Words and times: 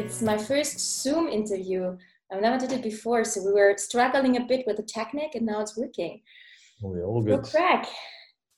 It's 0.00 0.22
my 0.22 0.38
first 0.38 0.80
Zoom 1.02 1.28
interview. 1.28 1.94
I've 2.32 2.40
never 2.40 2.56
did 2.56 2.72
it 2.72 2.82
before, 2.82 3.22
so 3.22 3.44
we 3.44 3.52
were 3.52 3.74
struggling 3.76 4.38
a 4.38 4.46
bit 4.46 4.66
with 4.66 4.78
the 4.78 4.82
technique, 4.82 5.34
and 5.34 5.44
now 5.44 5.60
it's 5.60 5.76
working. 5.76 6.22
We're 6.80 7.04
all 7.04 7.22
good. 7.22 7.44
So, 7.44 7.52
Greg, 7.52 7.86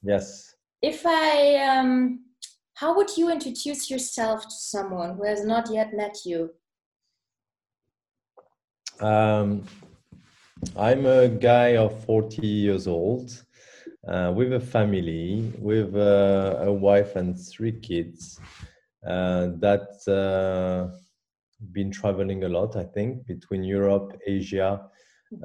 Yes. 0.05 0.55
if 0.83 1.05
I, 1.05 1.57
um, 1.57 2.27
how 2.75 2.95
would 2.97 3.17
you 3.17 3.29
introduce 3.29 3.91
yourself 3.91 4.45
to 4.45 4.55
someone 4.55 5.17
who 5.17 5.25
has 5.25 5.45
not 5.45 5.69
yet 5.69 5.93
met 5.93 6.19
you? 6.25 6.51
Um, 9.01 9.65
I'm 10.77 11.07
a 11.07 11.29
guy 11.29 11.77
of 11.77 12.05
40 12.05 12.47
years 12.47 12.87
old 12.87 13.45
uh, 14.07 14.33
with 14.33 14.53
a 14.53 14.61
family, 14.61 15.53
with 15.59 15.97
uh, 15.97 16.59
a 16.61 16.73
wife 16.73 17.17
and 17.17 17.37
three 17.37 17.73
kids 17.73 18.39
uh, 19.05 19.49
that 19.59 19.89
uh, 20.07 21.02
been 21.71 21.91
traveling 21.91 22.45
a 22.45 22.49
lot, 22.49 22.77
I 22.77 22.85
think, 22.85 23.27
between 23.27 23.63
Europe, 23.63 24.19
Asia, 24.27 24.89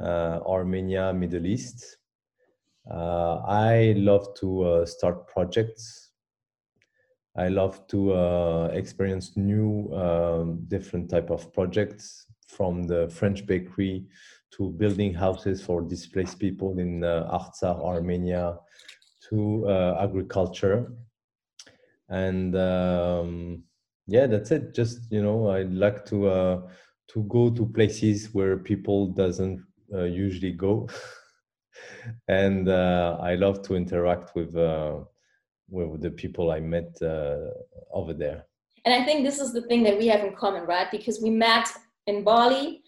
uh, 0.01 0.39
Armenia, 0.45 1.13
Middle 1.13 1.45
East. 1.45 1.97
Uh, 2.89 3.41
I 3.45 3.93
love 3.97 4.33
to 4.39 4.63
uh, 4.63 4.85
start 4.85 5.27
projects. 5.27 6.11
I 7.35 7.49
love 7.49 7.85
to 7.87 8.13
uh, 8.13 8.69
experience 8.73 9.37
new, 9.37 9.93
um, 9.93 10.65
different 10.67 11.09
type 11.09 11.29
of 11.29 11.53
projects, 11.53 12.25
from 12.47 12.83
the 12.83 13.09
French 13.09 13.45
bakery 13.45 14.05
to 14.51 14.69
building 14.71 15.13
houses 15.13 15.61
for 15.61 15.81
displaced 15.81 16.39
people 16.39 16.79
in 16.79 17.03
uh, 17.03 17.29
Artsakh, 17.31 17.83
Armenia, 17.83 18.57
to 19.29 19.67
uh, 19.67 19.97
agriculture. 20.01 20.93
And 22.09 22.55
um, 22.55 23.63
yeah, 24.07 24.25
that's 24.27 24.51
it. 24.51 24.73
Just 24.73 25.11
you 25.11 25.21
know, 25.21 25.47
I 25.47 25.63
like 25.63 26.05
to 26.05 26.27
uh, 26.29 26.61
to 27.09 27.23
go 27.23 27.49
to 27.49 27.65
places 27.65 28.33
where 28.33 28.57
people 28.57 29.07
doesn't 29.07 29.63
uh, 29.93 30.03
usually 30.03 30.51
go, 30.53 30.87
and 32.27 32.69
uh, 32.69 33.17
I 33.21 33.35
love 33.35 33.61
to 33.63 33.75
interact 33.75 34.35
with 34.35 34.55
uh, 34.55 34.99
with 35.69 36.01
the 36.01 36.11
people 36.11 36.51
I 36.51 36.59
met 36.59 36.97
uh, 37.01 37.51
over 37.91 38.13
there. 38.13 38.45
And 38.85 38.93
I 38.93 39.05
think 39.05 39.25
this 39.25 39.39
is 39.39 39.51
the 39.51 39.63
thing 39.63 39.83
that 39.83 39.97
we 39.97 40.07
have 40.07 40.21
in 40.23 40.33
common, 40.33 40.63
right? 40.65 40.89
Because 40.89 41.21
we 41.21 41.29
met 41.29 41.67
in 42.07 42.23
Bali. 42.23 42.81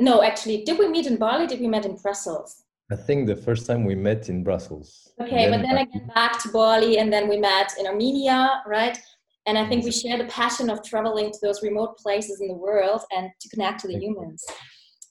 No, 0.00 0.22
actually, 0.22 0.64
did 0.64 0.78
we 0.78 0.88
meet 0.88 1.06
in 1.06 1.16
Bali? 1.16 1.46
Did 1.46 1.60
we 1.60 1.68
meet 1.68 1.84
in 1.84 1.96
Brussels? 1.96 2.62
I 2.90 2.96
think 2.96 3.26
the 3.26 3.36
first 3.36 3.66
time 3.66 3.84
we 3.84 3.94
met 3.94 4.28
in 4.28 4.42
Brussels. 4.44 5.12
Okay, 5.20 5.50
but 5.50 5.62
then 5.62 5.76
I- 5.76 5.82
again 5.82 6.10
back 6.14 6.38
to 6.42 6.48
Bali, 6.50 6.98
and 6.98 7.12
then 7.12 7.28
we 7.28 7.38
met 7.38 7.72
in 7.78 7.86
Armenia, 7.86 8.62
right? 8.66 8.98
And 9.46 9.58
I 9.58 9.68
think 9.68 9.84
we 9.84 9.90
share 9.92 10.16
the 10.16 10.24
passion 10.24 10.70
of 10.70 10.82
traveling 10.82 11.30
to 11.30 11.38
those 11.42 11.62
remote 11.62 11.98
places 11.98 12.40
in 12.40 12.48
the 12.48 12.54
world 12.54 13.02
and 13.14 13.28
to 13.40 13.48
connect 13.50 13.80
to 13.80 13.88
the 13.88 13.98
humans. 13.98 14.42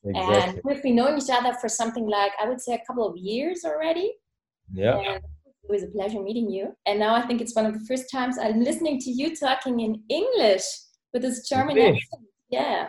exactly. 0.04 0.36
And 0.36 0.62
we've 0.64 0.82
been 0.82 0.96
knowing 0.96 1.18
each 1.18 1.30
other 1.32 1.54
for 1.62 1.70
something 1.70 2.08
like 2.08 2.32
I 2.42 2.50
would 2.50 2.60
say 2.60 2.74
a 2.74 2.82
couple 2.88 3.08
of 3.08 3.16
years 3.16 3.64
already. 3.64 4.14
yeah. 4.74 4.98
And 4.98 5.24
it 5.66 5.70
was 5.70 5.84
a 5.84 5.88
pleasure 5.88 6.20
meeting 6.22 6.50
you. 6.50 6.76
And 6.88 7.00
now 7.00 7.14
I 7.16 7.22
think 7.22 7.40
it's 7.42 7.56
one 7.56 7.66
of 7.66 7.74
the 7.74 7.86
first 7.86 8.10
times 8.12 8.38
I'm 8.38 8.60
listening 8.62 9.00
to 9.00 9.10
you 9.12 9.36
talking 9.36 9.80
in 9.80 10.02
English 10.10 10.64
with 11.14 11.22
this 11.22 11.48
German 11.48 11.76
Really? 11.76 11.90
accent. 11.90 12.24
Yeah. 12.50 12.88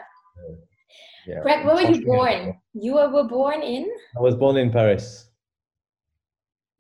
yeah. 1.27 1.41
Greg, 1.43 1.65
where 1.65 1.75
were 1.77 1.83
you 1.93 2.05
born? 2.05 2.55
You 2.73 2.95
were 2.95 3.25
born 3.29 3.63
in, 3.63 3.87
I 4.17 4.21
was 4.21 4.35
born 4.35 4.57
in 4.57 4.73
Paris. 4.73 5.29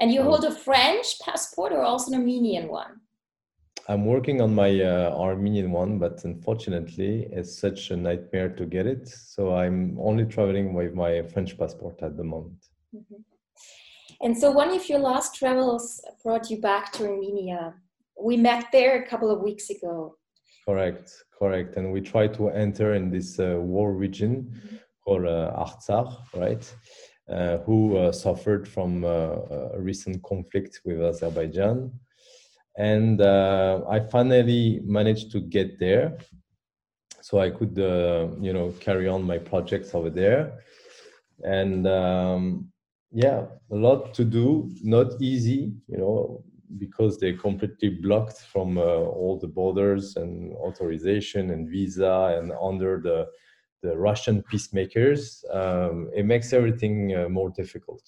and 0.00 0.10
you 0.12 0.22
hold 0.22 0.44
a 0.44 0.50
French 0.50 1.20
passport 1.20 1.72
or 1.72 1.82
also 1.82 2.10
an 2.12 2.18
Armenian 2.18 2.66
one? 2.68 3.00
I'm 3.86 4.06
working 4.06 4.40
on 4.40 4.54
my 4.54 4.80
uh, 4.80 5.14
Armenian 5.14 5.70
one, 5.70 5.98
but 5.98 6.24
unfortunately, 6.24 7.28
it's 7.30 7.58
such 7.58 7.90
a 7.90 7.96
nightmare 7.96 8.48
to 8.48 8.64
get 8.64 8.86
it. 8.86 9.06
So 9.08 9.54
I'm 9.54 9.98
only 10.00 10.24
traveling 10.24 10.72
with 10.72 10.94
my 10.94 11.22
French 11.22 11.58
passport 11.58 12.02
at 12.02 12.16
the 12.16 12.24
moment. 12.24 12.60
Mhm. 12.94 13.24
And 14.22 14.38
so 14.38 14.50
one 14.50 14.70
of 14.70 14.88
your 14.88 15.00
last 15.00 15.34
travels 15.34 16.00
brought 16.22 16.50
you 16.50 16.60
back 16.60 16.92
to 16.92 17.06
Armenia. 17.06 17.74
We 18.18 18.36
met 18.36 18.64
there 18.72 19.02
a 19.02 19.06
couple 19.06 19.30
of 19.30 19.42
weeks 19.42 19.68
ago. 19.68 20.16
Correct, 20.66 21.12
correct. 21.38 21.76
And 21.76 21.92
we 21.92 22.00
try 22.00 22.28
to 22.28 22.48
enter 22.48 22.94
in 22.94 23.10
this 23.10 23.38
uh, 23.38 23.58
war 23.60 23.92
region 23.92 24.34
called 25.04 25.26
uh, 25.26 25.52
Artsakh, 25.64 26.12
right? 26.34 26.64
Uh, 27.28 27.58
who 27.66 27.96
uh, 27.96 28.12
suffered 28.12 28.66
from 28.66 29.04
uh, 29.04 29.76
a 29.76 29.80
recent 29.80 30.22
conflict 30.22 30.80
with 30.84 31.02
Azerbaijan. 31.02 31.90
And 32.76 33.20
uh, 33.20 33.82
I 33.88 34.00
finally 34.00 34.80
managed 34.84 35.30
to 35.32 35.40
get 35.40 35.78
there. 35.78 36.18
So 37.20 37.38
I 37.38 37.50
could, 37.50 37.78
uh, 37.78 38.28
you 38.40 38.52
know, 38.52 38.72
carry 38.80 39.08
on 39.08 39.22
my 39.22 39.38
projects 39.38 39.94
over 39.94 40.10
there. 40.10 40.60
And 41.42 41.86
um, 41.86 42.68
yeah, 43.12 43.46
a 43.70 43.76
lot 43.76 44.14
to 44.14 44.24
do, 44.24 44.70
not 44.82 45.20
easy, 45.20 45.74
you 45.88 45.98
know, 45.98 46.44
because 46.78 47.18
they're 47.18 47.36
completely 47.36 47.90
blocked 47.90 48.40
from 48.40 48.78
uh, 48.78 48.82
all 48.82 49.38
the 49.40 49.46
borders 49.46 50.16
and 50.16 50.52
authorization 50.54 51.50
and 51.50 51.68
visa 51.68 52.36
and 52.38 52.52
under 52.60 53.00
the 53.00 53.28
the 53.84 53.96
Russian 53.96 54.42
peacemakers, 54.42 55.44
um, 55.52 56.08
it 56.14 56.24
makes 56.24 56.54
everything 56.54 57.14
uh, 57.14 57.28
more 57.28 57.50
difficult. 57.50 58.02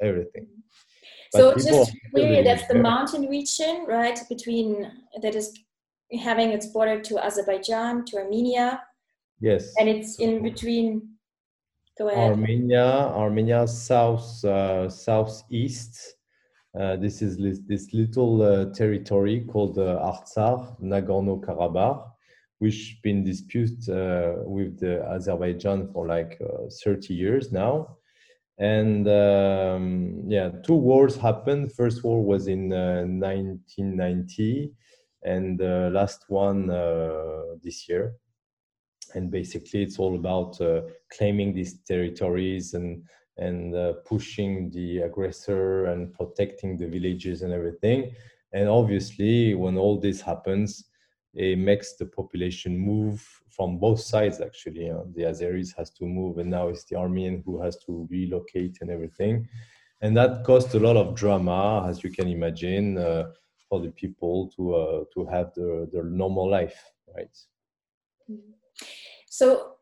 Everything. 0.00 0.46
But 1.32 1.38
So 1.38 1.54
just 1.54 1.92
to 1.92 1.98
clear, 2.10 2.44
that's 2.44 2.66
the 2.68 2.74
mountain 2.74 3.26
region, 3.28 3.86
right? 3.88 4.18
Between 4.28 4.90
that 5.22 5.34
is 5.34 5.58
having 6.20 6.50
its 6.50 6.66
border 6.66 7.00
to 7.00 7.24
Azerbaijan, 7.24 8.04
to 8.06 8.18
Armenia, 8.18 8.82
Yes. 9.40 9.72
and 9.78 9.88
it's 9.88 10.18
in 10.20 10.42
between. 10.42 11.08
Go 11.98 12.08
ahead. 12.08 12.30
Armenia, 12.32 12.84
Armenia 13.14 13.66
south 13.66 14.44
uh, 14.44 14.88
southeast. 14.88 16.16
Uh, 16.78 16.96
this 16.96 17.20
is 17.20 17.38
lis- 17.38 17.60
this 17.66 17.92
little 17.92 18.40
uh, 18.42 18.72
territory 18.72 19.40
called 19.40 19.76
uh, 19.78 20.00
Artsakh, 20.00 20.80
Nagorno-Karabakh, 20.80 22.10
which 22.60 22.98
been 23.02 23.22
disputed 23.24 23.88
uh, 23.90 24.36
with 24.46 24.80
the 24.80 25.04
Azerbaijan 25.06 25.88
for 25.92 26.06
like 26.06 26.40
uh, 26.40 26.68
30 26.82 27.12
years 27.12 27.52
now. 27.52 27.98
And 28.62 29.08
um, 29.08 30.22
yeah, 30.28 30.50
two 30.64 30.76
wars 30.76 31.16
happened. 31.16 31.72
First 31.72 32.04
war 32.04 32.22
was 32.22 32.46
in 32.46 32.72
uh, 32.72 33.02
1990, 33.02 34.70
and 35.24 35.58
the 35.58 35.90
last 35.92 36.26
one 36.28 36.70
uh, 36.70 37.56
this 37.60 37.88
year. 37.88 38.14
And 39.14 39.32
basically, 39.32 39.82
it's 39.82 39.98
all 39.98 40.14
about 40.14 40.60
uh, 40.60 40.82
claiming 41.10 41.52
these 41.52 41.80
territories 41.80 42.74
and 42.74 43.02
and 43.36 43.74
uh, 43.74 43.94
pushing 44.04 44.70
the 44.70 44.98
aggressor 44.98 45.86
and 45.86 46.12
protecting 46.12 46.76
the 46.76 46.86
villages 46.86 47.42
and 47.42 47.52
everything. 47.52 48.14
And 48.52 48.68
obviously, 48.68 49.54
when 49.54 49.76
all 49.76 49.98
this 49.98 50.20
happens, 50.20 50.84
it 51.34 51.58
makes 51.58 51.94
the 51.94 52.06
population 52.06 52.78
move 52.78 53.26
from 53.48 53.78
both 53.78 54.00
sides. 54.00 54.40
Actually, 54.40 54.90
uh, 54.90 55.02
the 55.14 55.22
Azeris 55.22 55.76
has 55.76 55.90
to 55.90 56.04
move, 56.04 56.38
and 56.38 56.50
now 56.50 56.68
it's 56.68 56.84
the 56.84 56.96
Armenian 56.96 57.42
who 57.44 57.60
has 57.62 57.76
to 57.86 58.06
relocate 58.10 58.78
and 58.80 58.90
everything. 58.90 59.48
And 60.02 60.16
that 60.16 60.44
caused 60.44 60.74
a 60.74 60.80
lot 60.80 60.96
of 60.96 61.14
drama, 61.14 61.86
as 61.88 62.02
you 62.02 62.10
can 62.10 62.28
imagine, 62.28 62.98
uh, 62.98 63.30
for 63.68 63.80
the 63.80 63.90
people 63.90 64.50
to 64.56 64.74
uh, 64.74 65.04
to 65.14 65.26
have 65.26 65.54
their, 65.54 65.86
their 65.86 66.04
normal 66.04 66.50
life, 66.50 66.78
right? 67.14 67.34
So, 69.28 69.76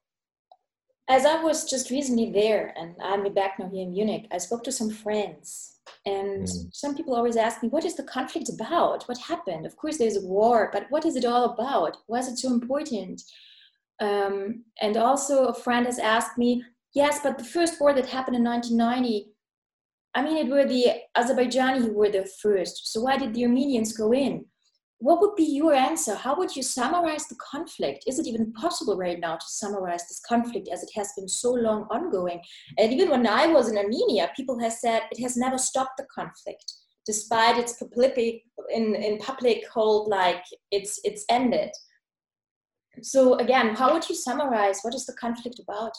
as 1.08 1.26
I 1.26 1.42
was 1.42 1.68
just 1.68 1.90
recently 1.90 2.30
there, 2.30 2.72
and 2.76 2.94
I'm 3.02 3.32
back 3.34 3.58
now 3.58 3.68
here 3.68 3.82
in 3.82 3.92
Munich, 3.92 4.28
I 4.30 4.38
spoke 4.38 4.62
to 4.64 4.72
some 4.72 4.90
friends, 4.90 5.79
and 6.06 6.44
Mm. 6.46 6.74
some 6.74 6.94
people 6.94 7.14
always 7.14 7.36
ask 7.36 7.62
me, 7.62 7.68
"What 7.68 7.84
is 7.84 7.96
the 7.96 8.02
conflict 8.02 8.48
about? 8.48 9.04
What 9.08 9.18
happened?" 9.18 9.66
Of 9.66 9.76
course, 9.76 9.98
there's 9.98 10.16
a 10.16 10.26
war, 10.26 10.70
but 10.72 10.86
what 10.90 11.04
is 11.04 11.16
it 11.16 11.24
all 11.24 11.44
about? 11.44 11.98
Why 12.06 12.18
is 12.18 12.28
it 12.28 12.38
so 12.38 12.48
important? 12.48 13.22
Um, 14.00 14.64
and 14.80 14.96
also, 14.96 15.46
a 15.46 15.54
friend 15.54 15.86
has 15.86 15.98
asked 15.98 16.38
me, 16.38 16.64
"Yes, 16.92 17.20
but 17.22 17.36
the 17.38 17.44
first 17.44 17.80
war 17.80 17.92
that 17.92 18.06
happened 18.06 18.36
in 18.36 18.42
1990." 18.42 19.34
I 20.14 20.22
mean, 20.22 20.38
it 20.38 20.50
were 20.50 20.64
the 20.66 21.02
Azerbaijani 21.16 21.78
who 21.78 21.92
were 21.92 22.10
the 22.10 22.26
first. 22.42 22.92
So 22.92 23.02
why 23.02 23.16
did 23.16 23.32
the 23.34 23.44
Armenians 23.44 23.92
go 23.92 24.12
in? 24.12 24.49
What 25.00 25.22
would 25.22 25.34
be 25.34 25.44
your 25.44 25.72
answer? 25.72 26.14
How 26.14 26.36
would 26.36 26.54
you 26.54 26.62
summarize 26.62 27.26
the 27.26 27.36
conflict? 27.36 28.04
Is 28.06 28.18
it 28.18 28.26
even 28.26 28.52
possible 28.52 28.98
right 28.98 29.18
now 29.18 29.36
to 29.36 29.46
summarize 29.46 30.06
this 30.06 30.20
conflict 30.20 30.68
as 30.70 30.82
it 30.82 30.90
has 30.94 31.12
been 31.16 31.26
so 31.26 31.52
long 31.52 31.84
ongoing? 31.90 32.42
And 32.76 32.92
even 32.92 33.08
when 33.08 33.26
I 33.26 33.46
was 33.46 33.70
in 33.70 33.78
Armenia, 33.78 34.30
people 34.36 34.58
have 34.58 34.74
said 34.74 35.02
it 35.10 35.22
has 35.22 35.38
never 35.38 35.56
stopped 35.56 35.96
the 35.96 36.06
conflict, 36.14 36.70
despite 37.06 37.56
its 37.56 37.72
public 37.72 38.42
in, 38.68 38.94
in 38.94 39.16
public 39.16 39.66
hold 39.68 40.08
like 40.08 40.44
it's 40.70 41.00
it's 41.02 41.24
ended. 41.30 41.70
So 43.00 43.36
again, 43.36 43.74
how 43.74 43.94
would 43.94 44.06
you 44.06 44.14
summarize 44.14 44.80
what 44.82 44.94
is 44.94 45.06
the 45.06 45.14
conflict 45.14 45.60
about? 45.60 45.92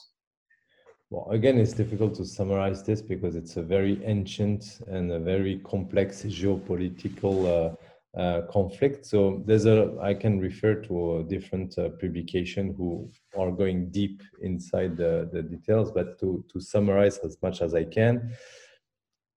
Well, 1.09 1.27
again, 1.31 1.57
it's 1.57 1.73
difficult 1.73 2.13
to 2.15 2.25
summarize 2.25 2.83
this 2.83 3.01
because 3.01 3.35
it's 3.35 3.57
a 3.57 3.63
very 3.63 3.99
ancient 4.05 4.79
and 4.87 5.11
a 5.11 5.19
very 5.19 5.59
complex 5.65 6.21
geopolitical 6.23 7.35
uh, 7.47 7.75
uh, 8.17 8.41
conflict. 8.49 9.05
So 9.05 9.41
there's 9.45 9.65
a 9.65 9.97
I 10.01 10.13
can 10.13 10.39
refer 10.39 10.75
to 10.83 11.19
a 11.19 11.23
different 11.23 11.77
uh, 11.77 11.89
publication 11.89 12.73
who 12.77 13.09
are 13.37 13.51
going 13.51 13.89
deep 13.91 14.21
inside 14.41 14.97
the, 14.97 15.29
the 15.31 15.41
details, 15.41 15.91
but 15.91 16.19
to 16.19 16.43
to 16.51 16.59
summarize 16.59 17.17
as 17.19 17.37
much 17.41 17.61
as 17.61 17.73
I 17.73 17.85
can, 17.85 18.33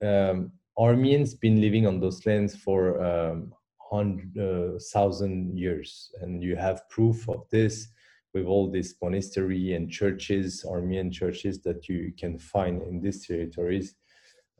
um, 0.03 0.53
Armenians 0.77 1.35
been 1.35 1.61
living 1.61 1.87
on 1.87 2.01
those 2.01 2.27
lands 2.27 2.57
for 2.57 3.03
um, 3.03 3.53
hundred 3.91 4.37
uh, 4.39 4.79
thousand 4.93 5.57
years, 5.57 6.11
and 6.21 6.43
you 6.43 6.57
have 6.57 6.89
proof 6.89 7.29
of 7.29 7.49
this 7.51 7.89
with 8.33 8.47
all 8.47 8.69
these 8.69 8.97
monastery 9.01 9.75
and 9.75 9.89
churches, 9.89 10.65
Armenian 10.69 11.13
churches 11.13 11.61
that 11.63 11.89
you 11.89 12.13
can 12.19 12.37
find 12.39 12.83
in 12.83 13.01
these 13.01 13.25
territories. 13.25 13.95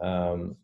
Um, 0.01 0.57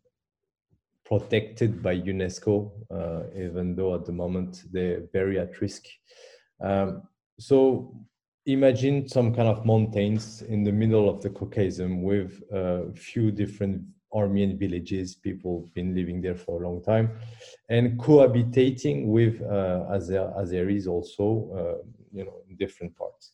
protected 1.11 1.83
by 1.83 1.93
UNESCO, 1.93 2.71
uh, 2.89 3.23
even 3.35 3.75
though 3.75 3.93
at 3.95 4.05
the 4.05 4.13
moment 4.13 4.63
they're 4.71 5.01
very 5.11 5.37
at 5.37 5.59
risk. 5.59 5.83
Um, 6.61 7.03
so 7.37 7.93
imagine 8.45 9.09
some 9.09 9.35
kind 9.35 9.49
of 9.49 9.65
mountains 9.65 10.41
in 10.43 10.63
the 10.63 10.71
middle 10.71 11.09
of 11.09 11.21
the 11.21 11.29
Caucasus 11.29 11.91
with 11.91 12.41
a 12.53 12.93
few 12.93 13.29
different 13.29 13.81
Armenian 14.13 14.57
villages, 14.57 15.15
people 15.15 15.69
been 15.73 15.93
living 15.93 16.21
there 16.21 16.35
for 16.35 16.63
a 16.63 16.67
long 16.69 16.81
time, 16.81 17.11
and 17.69 17.99
cohabitating 17.99 19.07
with 19.07 19.41
uh, 19.41 19.87
Azer- 19.97 20.33
Azeris 20.37 20.87
also, 20.87 21.25
uh, 21.59 21.87
you 22.13 22.23
know, 22.23 22.37
in 22.49 22.55
different 22.55 22.95
parts. 22.95 23.31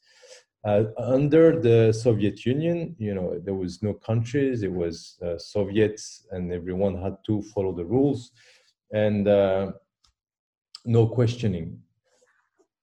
Uh, 0.66 0.86
under 0.98 1.60
the 1.60 1.94
Soviet 1.94 2.46
Union, 2.46 2.96
you 2.98 3.14
know, 3.14 3.40
there 3.44 3.54
was 3.54 3.82
no 3.84 3.94
countries, 3.94 4.64
it 4.64 4.72
was 4.72 5.18
uh, 5.24 5.38
Soviets, 5.38 6.26
and 6.32 6.52
everyone 6.52 7.02
had 7.02 7.16
to 7.26 7.42
follow 7.54 7.72
the 7.72 7.86
rules, 7.86 8.32
and 8.92 9.28
uh, 9.28 9.72
no 10.84 11.08
questioning. 11.08 11.80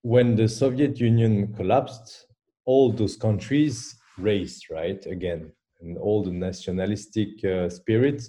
When 0.02 0.36
the 0.36 0.48
Soviet 0.48 0.98
Union 1.00 1.52
collapsed, 1.54 2.26
all 2.64 2.92
those 2.92 3.16
countries 3.16 3.96
raised, 4.18 4.70
right, 4.70 5.04
again, 5.06 5.52
and 5.80 5.98
all 5.98 6.22
the 6.22 6.30
nationalistic 6.30 7.44
uh, 7.44 7.68
spirit 7.68 8.22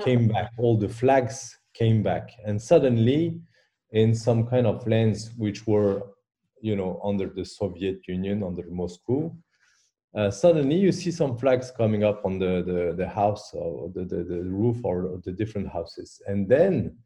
came 0.00 0.28
back, 0.28 0.50
all 0.58 0.76
the 0.76 0.88
flags 0.88 1.56
came 1.74 2.02
back, 2.02 2.30
and 2.44 2.60
suddenly, 2.60 3.40
in 3.92 4.14
some 4.14 4.44
kind 4.46 4.66
of 4.66 4.86
lands 4.86 5.30
which 5.38 5.66
were 5.66 6.02
you 6.64 6.74
know, 6.74 6.98
under 7.04 7.26
the 7.28 7.44
Soviet 7.44 7.98
Union, 8.08 8.42
under 8.42 8.64
Moscow, 8.70 9.36
uh, 10.16 10.30
suddenly 10.30 10.76
you 10.76 10.92
see 10.92 11.10
some 11.10 11.36
flags 11.36 11.70
coming 11.70 12.04
up 12.04 12.24
on 12.24 12.38
the, 12.38 12.62
the, 12.70 12.94
the 12.96 13.08
house 13.08 13.50
or 13.52 13.90
the, 13.94 14.04
the, 14.04 14.24
the 14.24 14.42
roof 14.60 14.78
or 14.82 15.20
the 15.24 15.32
different 15.32 15.68
houses. 15.68 16.22
And 16.26 16.48
then 16.48 16.96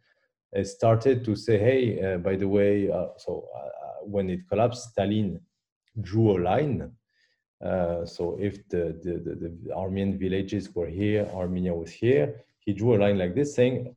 it 0.52 0.66
started 0.66 1.24
to 1.24 1.34
say, 1.34 1.58
hey, 1.58 1.82
uh, 2.04 2.18
by 2.18 2.36
the 2.36 2.46
way, 2.46 2.88
uh, 2.88 3.08
so 3.16 3.48
uh, 3.56 4.04
when 4.04 4.30
it 4.30 4.48
collapsed, 4.48 4.90
Stalin 4.92 5.40
drew 6.00 6.36
a 6.36 6.38
line. 6.50 6.92
Uh, 7.64 8.06
so 8.06 8.38
if 8.38 8.54
the, 8.68 8.84
the, 9.02 9.12
the 9.42 9.74
Armenian 9.74 10.18
villages 10.18 10.72
were 10.72 10.86
here, 10.86 11.28
Armenia 11.34 11.74
was 11.74 11.90
here, 11.90 12.44
he 12.60 12.72
drew 12.72 12.94
a 12.94 12.98
line 12.98 13.18
like 13.18 13.34
this 13.34 13.56
saying, 13.56 13.96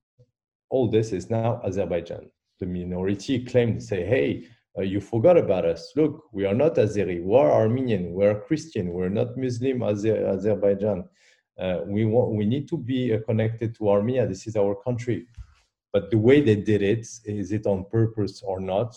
all 0.71 0.89
this 0.89 1.11
is 1.11 1.29
now 1.29 1.61
Azerbaijan. 1.63 2.31
The 2.59 2.65
minority 2.65 3.45
claimed, 3.45 3.81
to 3.81 3.85
say, 3.85 4.05
hey, 4.05 4.47
uh, 4.77 4.81
you 4.81 5.01
forgot 5.01 5.37
about 5.37 5.65
us. 5.65 5.91
Look, 5.95 6.23
we 6.31 6.45
are 6.45 6.53
not 6.53 6.75
Azeri. 6.75 7.21
We 7.23 7.35
are 7.35 7.51
Armenian. 7.51 8.13
We 8.13 8.25
are 8.25 8.39
Christian. 8.39 8.93
We're 8.93 9.09
not 9.09 9.37
Muslim 9.37 9.79
Azer- 9.79 10.27
Azerbaijan. 10.27 11.05
Uh, 11.59 11.79
we 11.85 12.05
want, 12.05 12.33
we 12.35 12.45
need 12.45 12.67
to 12.69 12.77
be 12.77 13.13
uh, 13.13 13.19
connected 13.25 13.75
to 13.75 13.89
Armenia. 13.89 14.25
This 14.27 14.47
is 14.47 14.55
our 14.55 14.75
country. 14.75 15.27
But 15.91 16.09
the 16.09 16.17
way 16.17 16.41
they 16.41 16.55
did 16.55 16.81
it, 16.81 17.05
is 17.25 17.51
it 17.51 17.65
on 17.65 17.85
purpose 17.91 18.41
or 18.41 18.61
not? 18.61 18.95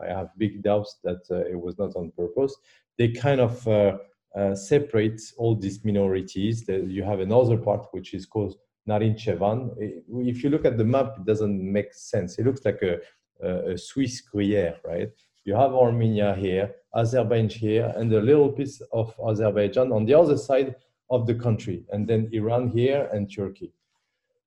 I 0.00 0.06
have 0.06 0.30
big 0.38 0.62
doubts 0.62 0.98
that 1.02 1.22
uh, 1.30 1.44
it 1.50 1.60
was 1.60 1.76
not 1.76 1.96
on 1.96 2.12
purpose. 2.16 2.56
They 2.96 3.08
kind 3.08 3.40
of 3.40 3.66
uh, 3.66 3.98
uh, 4.36 4.54
separate 4.54 5.20
all 5.36 5.56
these 5.56 5.84
minorities. 5.84 6.64
You 6.68 7.02
have 7.02 7.20
another 7.20 7.56
part 7.56 7.86
which 7.90 8.14
is 8.14 8.26
called 8.26 8.54
Nakhichevan. 8.88 9.74
If 9.78 10.44
you 10.44 10.50
look 10.50 10.64
at 10.64 10.78
the 10.78 10.84
map, 10.84 11.16
it 11.18 11.26
doesn't 11.26 11.60
make 11.60 11.92
sense. 11.92 12.38
It 12.38 12.46
looks 12.46 12.64
like 12.64 12.80
a 12.82 12.98
a 13.42 13.78
Swiss 13.78 14.20
Gruyere, 14.20 14.76
right? 14.84 15.10
You 15.44 15.54
have 15.54 15.72
Armenia 15.72 16.34
here, 16.34 16.74
Azerbaijan 16.94 17.48
here, 17.48 17.92
and 17.96 18.12
a 18.12 18.20
little 18.20 18.50
piece 18.50 18.80
of 18.92 19.14
Azerbaijan 19.26 19.92
on 19.92 20.04
the 20.04 20.14
other 20.14 20.36
side 20.36 20.74
of 21.08 21.26
the 21.26 21.34
country, 21.34 21.84
and 21.90 22.06
then 22.06 22.28
Iran 22.32 22.68
here 22.68 23.08
and 23.12 23.32
Turkey. 23.34 23.72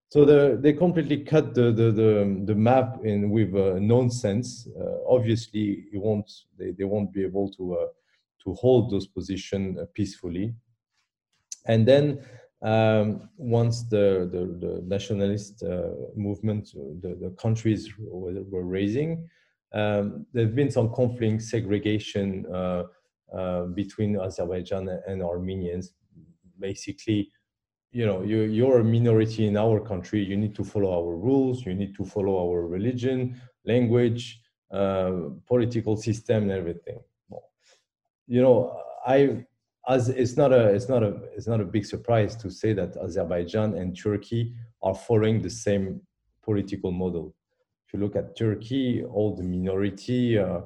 So 0.10 0.26
the, 0.26 0.60
they 0.62 0.74
completely 0.74 1.24
cut 1.24 1.56
the, 1.56 1.72
the, 1.72 1.92
the, 1.92 2.42
the 2.46 2.54
map 2.54 3.00
in 3.04 3.32
with 3.32 3.56
uh, 3.56 3.80
nonsense. 3.80 4.68
Uh, 4.80 4.98
obviously, 5.10 5.86
it 5.92 6.00
won't, 6.00 6.32
they, 6.58 6.70
they 6.70 6.84
won't 6.84 7.12
be 7.12 7.24
able 7.24 7.50
to, 7.54 7.74
uh, 7.74 7.86
to 8.44 8.54
hold 8.54 8.92
those 8.92 9.08
positions 9.08 9.80
uh, 9.80 9.86
peacefully. 9.94 10.54
And 11.66 11.88
then 11.88 12.24
um, 12.64 13.30
once 13.38 13.84
the, 13.84 14.30
the, 14.32 14.66
the 14.66 14.82
nationalist 14.86 15.64
uh, 15.64 15.90
movement, 16.16 16.70
the, 17.02 17.18
the 17.22 17.30
countries 17.32 17.90
were, 18.00 18.42
were 18.44 18.64
raising, 18.64 19.28
um, 19.74 20.26
there 20.34 20.46
have 20.46 20.56
been 20.56 20.72
some 20.72 20.94
conflict, 20.94 21.42
segregation 21.42 22.46
uh, 22.54 22.84
uh, 23.36 23.64
between 23.66 24.20
Azerbaijan 24.20 24.88
and 25.08 25.22
Armenians. 25.24 25.94
Basically, 26.60 27.32
you 27.92 28.06
know, 28.06 28.22
you, 28.24 28.42
you're 28.44 28.80
a 28.80 28.84
minority 28.84 29.48
in 29.48 29.58
our 29.58 29.80
country. 29.80 30.24
You 30.24 30.38
need 30.38 30.56
to 30.56 30.64
follow 30.64 30.92
our 30.92 31.16
rules. 31.18 31.66
You 31.66 31.74
need 31.74 31.96
to 31.96 32.06
follow 32.06 32.38
our 32.48 32.66
religion, 32.66 33.42
language, 33.66 34.42
uh, 34.72 35.12
political 35.48 35.98
system, 35.98 36.44
and 36.44 36.52
everything. 36.52 37.00
You 38.28 38.42
know, 38.42 38.80
I 39.06 39.46
as 39.88 40.10
it's 40.10 40.38
not 40.38 40.54
a 40.54 40.68
it's 40.70 40.88
not 40.88 41.04
a 41.04 41.20
it's 41.36 41.48
not 41.48 41.60
a 41.60 41.66
big 41.66 41.86
surprise 41.86 42.36
to 42.38 42.50
say 42.50 42.74
that 42.74 42.96
Azerbaijan 42.98 43.76
and 43.76 43.98
Turkey 43.98 44.54
are 44.82 44.96
following 44.96 45.42
the 45.42 45.50
same 45.50 46.02
political 46.42 46.92
model. 46.92 47.36
If 47.88 47.94
you 47.94 48.00
look 48.00 48.16
at 48.16 48.38
Turkey, 48.38 49.04
all 49.04 49.36
the 49.36 49.44
minority, 49.44 50.38
uh, 50.38 50.62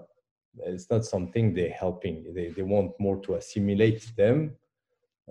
it's 0.65 0.89
not 0.89 1.05
something 1.05 1.53
they're 1.53 1.71
helping. 1.71 2.33
They 2.33 2.49
they 2.49 2.63
want 2.63 2.91
more 2.99 3.17
to 3.21 3.35
assimilate 3.35 4.11
them 4.15 4.55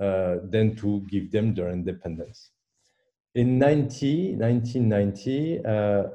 uh, 0.01 0.37
than 0.43 0.75
to 0.77 1.01
give 1.09 1.31
them 1.31 1.55
their 1.55 1.71
independence. 1.71 2.51
In 3.35 3.59
90, 3.59 4.37
1990, 4.37 5.61
uh, 5.63 5.69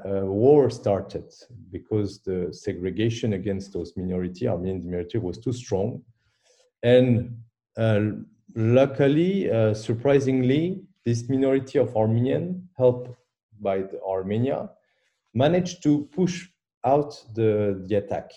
a 0.10 0.26
war 0.26 0.72
started 0.72 1.32
because 1.72 2.20
the 2.22 2.50
segregation 2.52 3.34
against 3.34 3.74
those 3.74 3.96
minority, 3.96 4.48
Armenian 4.48 4.84
minority, 4.84 5.20
was 5.20 5.38
too 5.38 5.54
strong. 5.54 6.02
And 6.82 7.20
uh, 7.20 7.51
luckily, 8.56 9.50
uh, 9.52 9.74
surprisingly, 9.74 10.84
this 11.06 11.30
minority 11.30 11.80
of 11.80 11.96
Armenian, 11.96 12.70
helped 12.78 13.10
by 13.60 13.84
Armenia, 14.06 14.70
managed 15.34 15.84
to 15.84 16.10
push 16.12 16.48
out 16.84 17.12
the, 17.34 17.84
the 17.88 17.96
attack. 17.96 18.32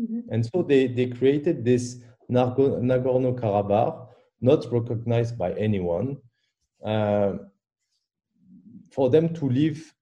Mm-hmm. 0.00 0.20
And 0.30 0.46
so 0.46 0.62
they, 0.62 0.86
they 0.86 1.06
created 1.06 1.64
this 1.64 1.98
Nagorno 2.30 3.38
Karabakh, 3.38 4.08
not 4.40 4.70
recognized 4.72 5.36
by 5.36 5.52
anyone, 5.54 6.18
uh, 6.84 7.32
for 8.90 9.10
them 9.10 9.34
to 9.34 9.48
live 9.48 9.94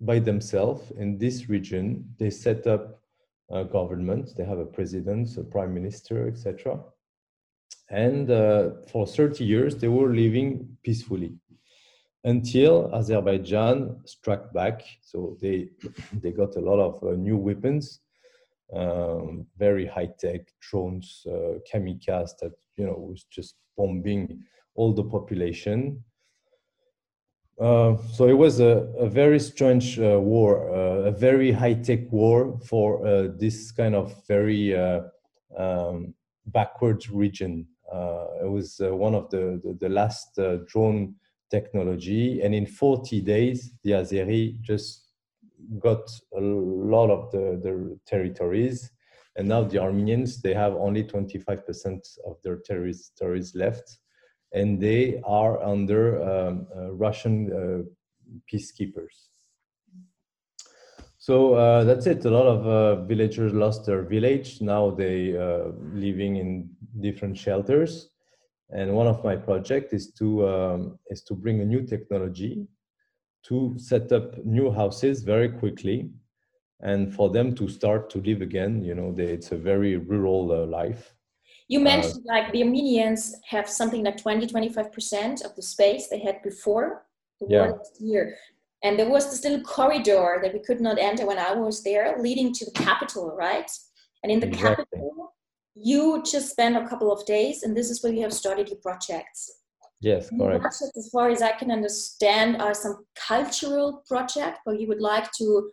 by 0.00 0.18
themselves 0.18 0.90
in 0.98 1.18
this 1.18 1.48
region. 1.48 2.04
They 2.18 2.30
set 2.30 2.66
up 2.66 3.00
a 3.50 3.64
government, 3.64 4.34
they 4.36 4.44
have 4.44 4.58
a 4.58 4.64
president, 4.64 5.36
a 5.36 5.44
prime 5.44 5.74
minister, 5.74 6.26
etc. 6.26 6.80
And 7.94 8.28
uh, 8.28 8.70
for 8.90 9.06
30 9.06 9.44
years, 9.44 9.76
they 9.76 9.86
were 9.86 10.12
living 10.12 10.76
peacefully 10.82 11.36
until 12.24 12.92
Azerbaijan 12.92 14.00
struck 14.04 14.52
back. 14.52 14.82
So 15.00 15.36
they, 15.40 15.68
they 16.20 16.32
got 16.32 16.56
a 16.56 16.60
lot 16.60 16.80
of 16.80 17.04
uh, 17.04 17.12
new 17.12 17.36
weapons, 17.36 18.00
um, 18.74 19.46
very 19.56 19.86
high 19.86 20.10
tech 20.18 20.40
drones, 20.60 21.24
uh, 21.28 21.60
that, 21.72 22.54
you 22.76 22.86
know, 22.86 22.96
was 22.98 23.24
just 23.30 23.54
bombing 23.76 24.42
all 24.74 24.92
the 24.92 25.04
population. 25.04 26.02
Uh, 27.60 27.96
so 28.12 28.26
it 28.26 28.36
was 28.36 28.58
a, 28.58 28.88
a 28.98 29.08
very 29.08 29.38
strange 29.38 30.00
uh, 30.00 30.18
war, 30.18 30.68
uh, 30.74 31.10
a 31.10 31.12
very 31.12 31.52
high-tech 31.52 32.10
war 32.10 32.58
for 32.66 33.06
uh, 33.06 33.28
this 33.38 33.70
kind 33.70 33.94
of 33.94 34.12
very 34.26 34.76
uh, 34.76 35.02
um, 35.56 36.12
backward 36.46 37.08
region 37.10 37.64
it 37.92 38.50
was 38.50 38.80
uh, 38.80 38.94
one 38.94 39.14
of 39.14 39.30
the, 39.30 39.60
the, 39.62 39.76
the 39.80 39.88
last 39.88 40.38
uh, 40.38 40.58
drone 40.66 41.14
technology. 41.50 42.40
And 42.42 42.54
in 42.54 42.66
40 42.66 43.20
days, 43.20 43.72
the 43.82 43.92
Azeri 43.92 44.60
just 44.60 45.08
got 45.78 46.10
a 46.36 46.40
lot 46.40 47.10
of 47.10 47.30
the, 47.30 47.60
the 47.62 47.98
territories. 48.06 48.90
And 49.36 49.48
now 49.48 49.64
the 49.64 49.78
Armenians, 49.78 50.40
they 50.42 50.54
have 50.54 50.74
only 50.74 51.04
25% 51.04 52.18
of 52.26 52.36
their 52.42 52.58
territories 52.58 53.52
left. 53.54 53.98
And 54.52 54.80
they 54.80 55.20
are 55.24 55.62
under 55.62 56.22
um, 56.22 56.66
uh, 56.76 56.92
Russian 56.92 57.50
uh, 57.52 57.82
peacekeepers. 58.52 59.33
So 61.24 61.54
uh, 61.54 61.84
that's 61.84 62.04
it. 62.04 62.22
A 62.26 62.30
lot 62.30 62.46
of 62.46 62.66
uh, 62.66 63.02
villagers 63.06 63.54
lost 63.54 63.86
their 63.86 64.02
village. 64.02 64.60
Now 64.60 64.90
they 64.90 65.34
uh, 65.34 65.70
living 65.94 66.36
in 66.36 66.68
different 67.00 67.38
shelters. 67.38 68.10
And 68.68 68.92
one 68.92 69.06
of 69.06 69.24
my 69.24 69.34
projects 69.34 69.94
is 69.94 70.12
to 70.18 70.46
um, 70.46 70.98
is 71.06 71.22
to 71.22 71.34
bring 71.34 71.62
a 71.62 71.64
new 71.64 71.80
technology 71.80 72.66
to 73.46 73.74
set 73.78 74.12
up 74.12 74.36
new 74.44 74.70
houses 74.70 75.22
very 75.22 75.48
quickly, 75.48 76.10
and 76.80 77.14
for 77.14 77.30
them 77.30 77.54
to 77.54 77.68
start 77.68 78.10
to 78.10 78.18
live 78.20 78.42
again. 78.42 78.84
You 78.84 78.94
know, 78.94 79.10
they, 79.10 79.28
it's 79.36 79.50
a 79.52 79.56
very 79.56 79.96
rural 79.96 80.52
uh, 80.52 80.66
life. 80.66 81.14
You 81.68 81.80
uh, 81.80 81.84
mentioned 81.84 82.26
like 82.26 82.52
the 82.52 82.64
Armenians 82.64 83.34
have 83.48 83.66
something 83.66 84.04
like 84.04 84.18
20, 84.18 84.46
25% 84.46 85.42
of 85.42 85.56
the 85.56 85.62
space 85.62 86.08
they 86.08 86.18
had 86.18 86.42
before 86.42 87.06
the 87.40 87.46
yeah. 87.48 87.70
war 87.70 87.82
here. 87.98 88.36
And 88.84 88.98
there 88.98 89.08
was 89.08 89.30
this 89.30 89.42
little 89.42 89.64
corridor 89.64 90.40
that 90.42 90.52
we 90.52 90.60
could 90.60 90.80
not 90.80 90.98
enter 90.98 91.26
when 91.26 91.38
I 91.38 91.52
was 91.54 91.82
there, 91.82 92.16
leading 92.20 92.52
to 92.52 92.66
the 92.66 92.70
capital, 92.70 93.34
right? 93.34 93.68
And 94.22 94.30
in 94.30 94.40
the 94.40 94.48
exactly. 94.48 94.84
capital, 94.84 95.32
you 95.74 96.22
just 96.22 96.50
spend 96.50 96.76
a 96.76 96.86
couple 96.86 97.10
of 97.10 97.24
days, 97.24 97.62
and 97.62 97.74
this 97.74 97.90
is 97.90 98.02
where 98.02 98.12
you 98.12 98.20
have 98.20 98.32
started 98.32 98.68
your 98.68 98.78
projects. 98.78 99.50
Yes, 100.00 100.28
correct. 100.28 100.60
Projects, 100.60 100.98
as 100.98 101.08
far 101.10 101.30
as 101.30 101.40
I 101.40 101.52
can 101.52 101.70
understand, 101.70 102.60
are 102.60 102.74
some 102.74 103.06
cultural 103.16 104.04
project 104.06 104.58
where 104.64 104.76
you 104.76 104.86
would 104.88 105.00
like 105.00 105.32
to 105.38 105.70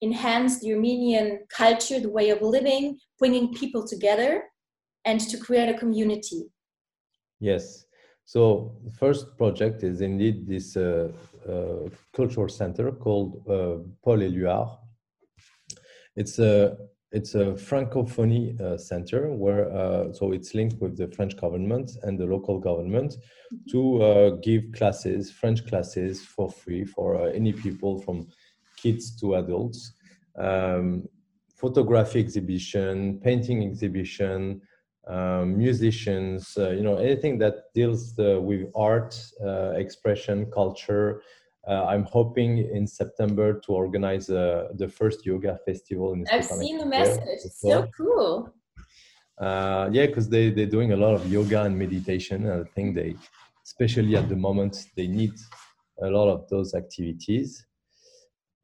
enhance 0.00 0.60
the 0.60 0.72
Armenian 0.74 1.40
culture, 1.48 1.98
the 1.98 2.10
way 2.10 2.30
of 2.30 2.42
living, 2.42 2.96
bringing 3.18 3.52
people 3.54 3.84
together, 3.84 4.44
and 5.04 5.20
to 5.20 5.36
create 5.36 5.68
a 5.68 5.76
community. 5.76 6.44
Yes. 7.40 7.86
So 8.24 8.76
the 8.84 8.92
first 8.92 9.36
project 9.36 9.82
is 9.82 10.00
indeed 10.00 10.46
this 10.46 10.76
uh, 10.76 11.08
uh, 11.48 11.88
cultural 12.12 12.48
center 12.48 12.92
called 12.92 13.42
uh, 13.48 13.78
Paul 14.02 14.18
Éluard. 14.18 14.78
It's 16.16 16.38
a 16.38 16.76
it's 17.12 17.34
a 17.34 17.52
francophonie 17.52 18.58
uh, 18.58 18.78
center 18.78 19.30
where 19.32 19.70
uh, 19.70 20.12
so 20.12 20.32
it's 20.32 20.54
linked 20.54 20.80
with 20.80 20.96
the 20.96 21.08
French 21.08 21.36
government 21.36 21.90
and 22.04 22.18
the 22.18 22.24
local 22.24 22.58
government 22.58 23.16
to 23.70 24.02
uh, 24.02 24.30
give 24.42 24.72
classes, 24.72 25.30
French 25.30 25.66
classes 25.66 26.24
for 26.24 26.50
free 26.50 26.84
for 26.84 27.28
any 27.28 27.52
people 27.52 28.00
from 28.00 28.26
kids 28.76 29.14
to 29.20 29.34
adults. 29.36 29.92
Um, 30.38 31.06
photography 31.54 32.18
exhibition, 32.18 33.20
painting 33.22 33.62
exhibition, 33.62 34.62
um, 35.06 35.58
musicians, 35.58 36.56
uh, 36.56 36.70
you 36.70 36.82
know, 36.82 36.96
anything 36.96 37.38
that 37.38 37.72
deals 37.74 38.18
uh, 38.18 38.40
with 38.40 38.70
art, 38.74 39.20
uh, 39.44 39.70
expression, 39.70 40.46
culture. 40.50 41.22
Uh, 41.68 41.84
I'm 41.86 42.04
hoping 42.04 42.58
in 42.58 42.86
September 42.86 43.60
to 43.60 43.72
organize 43.72 44.30
uh, 44.30 44.68
the 44.74 44.88
first 44.88 45.24
yoga 45.24 45.58
festival 45.64 46.12
in. 46.12 46.26
I've 46.30 46.44
seen 46.44 46.78
the 46.78 46.86
message. 46.86 47.40
So 47.54 47.88
cool. 47.96 48.52
Uh, 49.38 49.88
yeah, 49.92 50.06
because 50.06 50.28
they 50.28 50.50
they're 50.50 50.66
doing 50.66 50.92
a 50.92 50.96
lot 50.96 51.14
of 51.14 51.30
yoga 51.30 51.62
and 51.62 51.78
meditation. 51.78 52.46
And 52.46 52.64
I 52.64 52.68
think 52.74 52.94
they, 52.94 53.14
especially 53.64 54.16
at 54.16 54.28
the 54.28 54.36
moment, 54.36 54.86
they 54.96 55.06
need 55.06 55.34
a 56.02 56.08
lot 56.08 56.28
of 56.28 56.48
those 56.48 56.74
activities. 56.74 57.64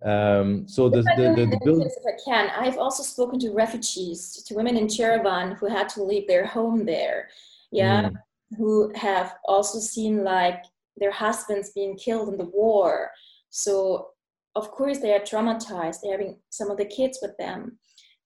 Um, 0.05 0.69
so 0.69 0.88
the, 0.88 1.02
the, 1.17 1.35
the, 1.37 1.47
the 1.47 1.61
build... 1.64 1.85
if 1.85 1.93
I 2.07 2.17
can, 2.25 2.50
I've 2.57 2.78
also 2.78 3.02
spoken 3.02 3.38
to 3.40 3.50
refugees, 3.52 4.43
to 4.45 4.55
women 4.55 4.76
in 4.76 4.87
Yerevan 4.87 5.59
who 5.59 5.67
had 5.67 5.88
to 5.90 6.02
leave 6.02 6.28
their 6.28 6.47
home 6.47 6.85
there, 6.85 7.28
yeah, 7.73 8.11
mm. 8.11 8.14
who 8.57 8.93
have 8.95 9.35
also 9.45 9.81
seen 9.81 10.23
like 10.23 10.62
their 10.97 11.11
husbands 11.11 11.73
being 11.75 11.97
killed 11.97 12.28
in 12.28 12.38
the 12.38 12.45
war. 12.45 13.11
So 13.50 14.11
of 14.55 14.71
course 14.71 14.99
they 14.99 15.12
are 15.14 15.21
traumatized. 15.21 15.99
They're 16.02 16.12
having 16.12 16.38
some 16.50 16.71
of 16.71 16.76
the 16.76 16.85
kids 16.85 17.19
with 17.21 17.37
them. 17.37 17.78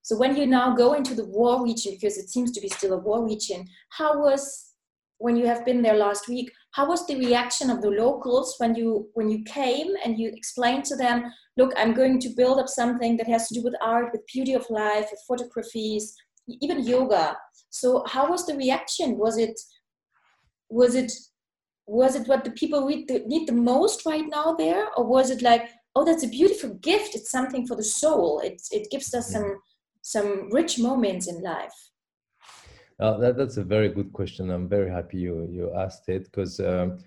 So 0.03 0.17
when 0.17 0.37
you 0.37 0.47
now 0.47 0.75
go 0.75 0.95
into 0.95 1.15
the 1.15 1.25
war 1.27 1.65
region, 1.65 1.93
because 1.93 2.19
it 2.19 2.29
seems 2.29 2.51
to 2.53 2.61
be 2.61 2.69
still 2.69 2.93
a 2.95 2.99
war 2.99 3.25
region, 3.25 3.67
how 3.91 4.19
was 4.19 4.73
when 5.19 5.37
you 5.37 5.47
have 5.47 5.65
been 5.65 5.81
there 5.81 5.97
last 5.97 6.29
week? 6.29 6.51
How 6.73 6.89
was 6.89 7.07
the 7.07 7.17
reaction 7.17 7.71
of 7.71 7.83
the 7.83 7.91
locals 7.91 8.55
when 8.59 8.75
you 8.75 9.09
when 9.15 9.29
you 9.29 9.45
came 9.45 9.95
and 10.05 10.19
you 10.19 10.29
explained 10.29 10.85
to 10.87 10.97
them 10.97 11.31
look, 11.57 11.73
I'm 11.77 11.95
going 11.95 12.19
to 12.21 12.29
build 12.31 12.59
up 12.59 12.69
something 12.69 13.17
that 13.17 13.29
has 13.29 13.49
to 13.49 13.55
do 13.55 13.63
with 13.63 13.75
art, 13.83 14.11
with 14.13 14.27
beauty 14.27 14.55
of 14.55 14.69
life, 14.71 15.09
with 15.11 15.21
photographies, 15.29 16.15
even 16.49 16.85
yoga. 16.85 17.37
So 17.71 18.05
how 18.07 18.31
was 18.31 18.47
the 18.47 18.57
reaction? 18.57 19.19
Was 19.19 19.39
it 19.39 19.59
was 20.69 20.95
it 20.95 21.13
was 21.87 22.15
it 22.15 22.29
what 22.29 22.45
the 22.45 22.51
people 22.53 22.87
need 22.87 23.47
the 23.47 23.53
most 23.53 24.07
right 24.07 24.25
now 24.29 24.55
there, 24.55 24.87
or 24.97 25.05
was 25.05 25.31
it 25.31 25.43
like, 25.43 25.69
oh, 25.95 26.05
that's 26.05 26.25
a 26.25 26.29
beautiful 26.29 26.75
gift. 26.75 27.15
It's 27.15 27.31
something 27.31 27.67
for 27.67 27.77
the 27.77 27.85
soul. 27.85 28.41
It 28.41 28.63
it 28.71 28.91
gives 28.91 29.15
us 29.15 29.31
some 29.33 29.61
some 30.03 30.51
rich 30.51 30.79
moments 30.79 31.29
in 31.29 31.43
life. 31.43 31.92
Uh, 33.01 33.17
that, 33.19 33.37
that's 33.37 33.57
a 33.57 33.65
very 33.65 33.89
good 33.89 34.13
question. 34.13 34.51
I'm 34.51 34.69
very 34.69 34.91
happy 34.91 35.19
you 35.19 35.49
you 35.51 35.73
asked 35.75 36.09
it 36.09 36.25
because. 36.25 36.61
Um, 36.61 36.99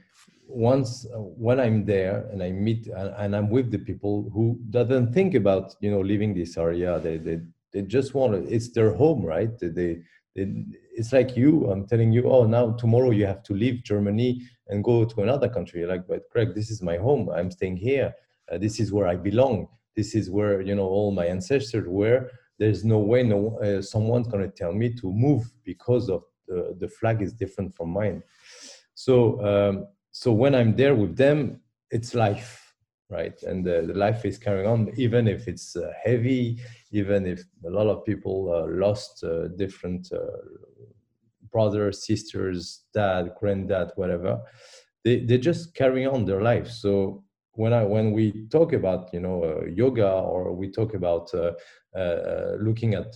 once 0.48 1.08
uh, 1.12 1.18
when 1.18 1.60
i'm 1.60 1.84
there 1.86 2.28
and 2.32 2.44
i 2.44 2.52
meet 2.52 2.86
and, 2.86 3.12
and, 3.18 3.36
i'm 3.36 3.50
with 3.50 3.72
the 3.72 3.80
people 3.80 4.30
who 4.32 4.60
doesn't 4.70 5.12
think 5.12 5.34
about 5.34 5.74
you 5.80 5.90
know 5.90 6.02
leaving 6.02 6.36
this 6.36 6.56
area 6.56 7.00
they 7.00 7.18
they, 7.18 7.40
they 7.74 7.82
just 7.82 8.14
want 8.14 8.32
to 8.32 8.54
it's 8.54 8.70
their 8.70 8.94
home 8.94 9.26
right? 9.26 9.58
They, 9.58 9.70
they, 9.70 10.02
they 10.36 10.66
it's 10.94 11.12
like 11.12 11.36
you 11.36 11.66
i'm 11.72 11.88
telling 11.88 12.12
you 12.12 12.30
oh 12.30 12.46
now 12.46 12.74
tomorrow 12.74 13.10
you 13.10 13.26
have 13.26 13.42
to 13.42 13.56
leave 13.56 13.84
germany 13.84 14.48
and 14.68 14.84
go 14.84 15.06
to 15.06 15.22
another 15.22 15.50
country. 15.50 15.86
Like 15.86 16.08
but 16.08 16.30
greg 16.30 16.56
this 16.56 16.70
is 16.70 16.82
my 16.82 16.98
home. 16.98 17.30
I'm 17.30 17.52
staying 17.52 17.78
here. 17.78 18.14
Uh, 18.52 18.58
this 18.58 18.80
is 18.80 18.92
where 18.92 19.08
i 19.08 19.16
belong. 19.16 19.68
This 19.96 20.16
is 20.16 20.30
where 20.30 20.62
you 20.62 20.76
know 20.76 20.88
all 20.88 21.12
my 21.12 21.26
ancestors 21.26 21.88
were 21.88 22.30
there's 22.60 22.84
no 22.84 23.00
way 23.00 23.24
no 23.24 23.58
uh, 23.60 23.82
someone's 23.82 24.28
going 24.28 24.44
to 24.44 24.56
tell 24.56 24.74
me 24.74 24.94
to 24.94 25.12
move 25.12 25.52
because 25.64 26.10
of 26.10 26.24
the, 26.48 26.76
the 26.80 26.88
flag 26.88 27.22
is 27.22 27.34
different 27.34 27.74
from 27.76 27.90
mine. 27.90 28.22
So 28.94 29.44
um, 29.46 29.88
so 30.12 30.32
when 30.32 30.56
i'm 30.56 30.76
there 30.76 30.96
with 30.96 31.18
them 31.18 31.60
it's 31.92 32.14
life 32.14 32.62
right? 33.08 33.40
And 33.44 33.64
the, 33.64 33.84
the 33.86 33.94
life 33.94 34.26
is 34.26 34.40
carrying 34.40 34.68
on 34.68 34.92
even 34.98 35.28
if 35.28 35.48
it's 35.48 35.76
uh, 35.76 35.92
heavy 36.04 36.60
even 36.92 37.28
if 37.28 37.44
a 37.66 37.70
lot 37.70 37.88
of 37.88 38.04
people 38.04 38.52
uh, 38.52 38.66
lost 38.68 39.24
uh, 39.24 39.50
different 39.50 40.12
uh, 40.12 40.18
brothers 41.52 42.06
sisters 42.06 42.86
dad 42.94 43.32
granddad 43.40 43.92
whatever 43.96 44.42
they, 45.06 45.20
they 45.20 45.38
just 45.38 45.76
carry 45.76 46.06
on 46.06 46.26
their 46.26 46.42
life. 46.42 46.68
So 46.70 47.24
when 47.52 47.72
i 47.72 47.84
when 47.84 48.12
we 48.12 48.48
talk 48.48 48.74
about 48.74 49.14
you 49.14 49.22
know 49.22 49.44
uh, 49.44 49.66
yoga 49.66 50.10
or 50.10 50.52
we 50.52 50.70
talk 50.70 50.94
about 50.94 51.34
uh, 51.34 51.52
looking 52.60 52.94
at 52.94 53.16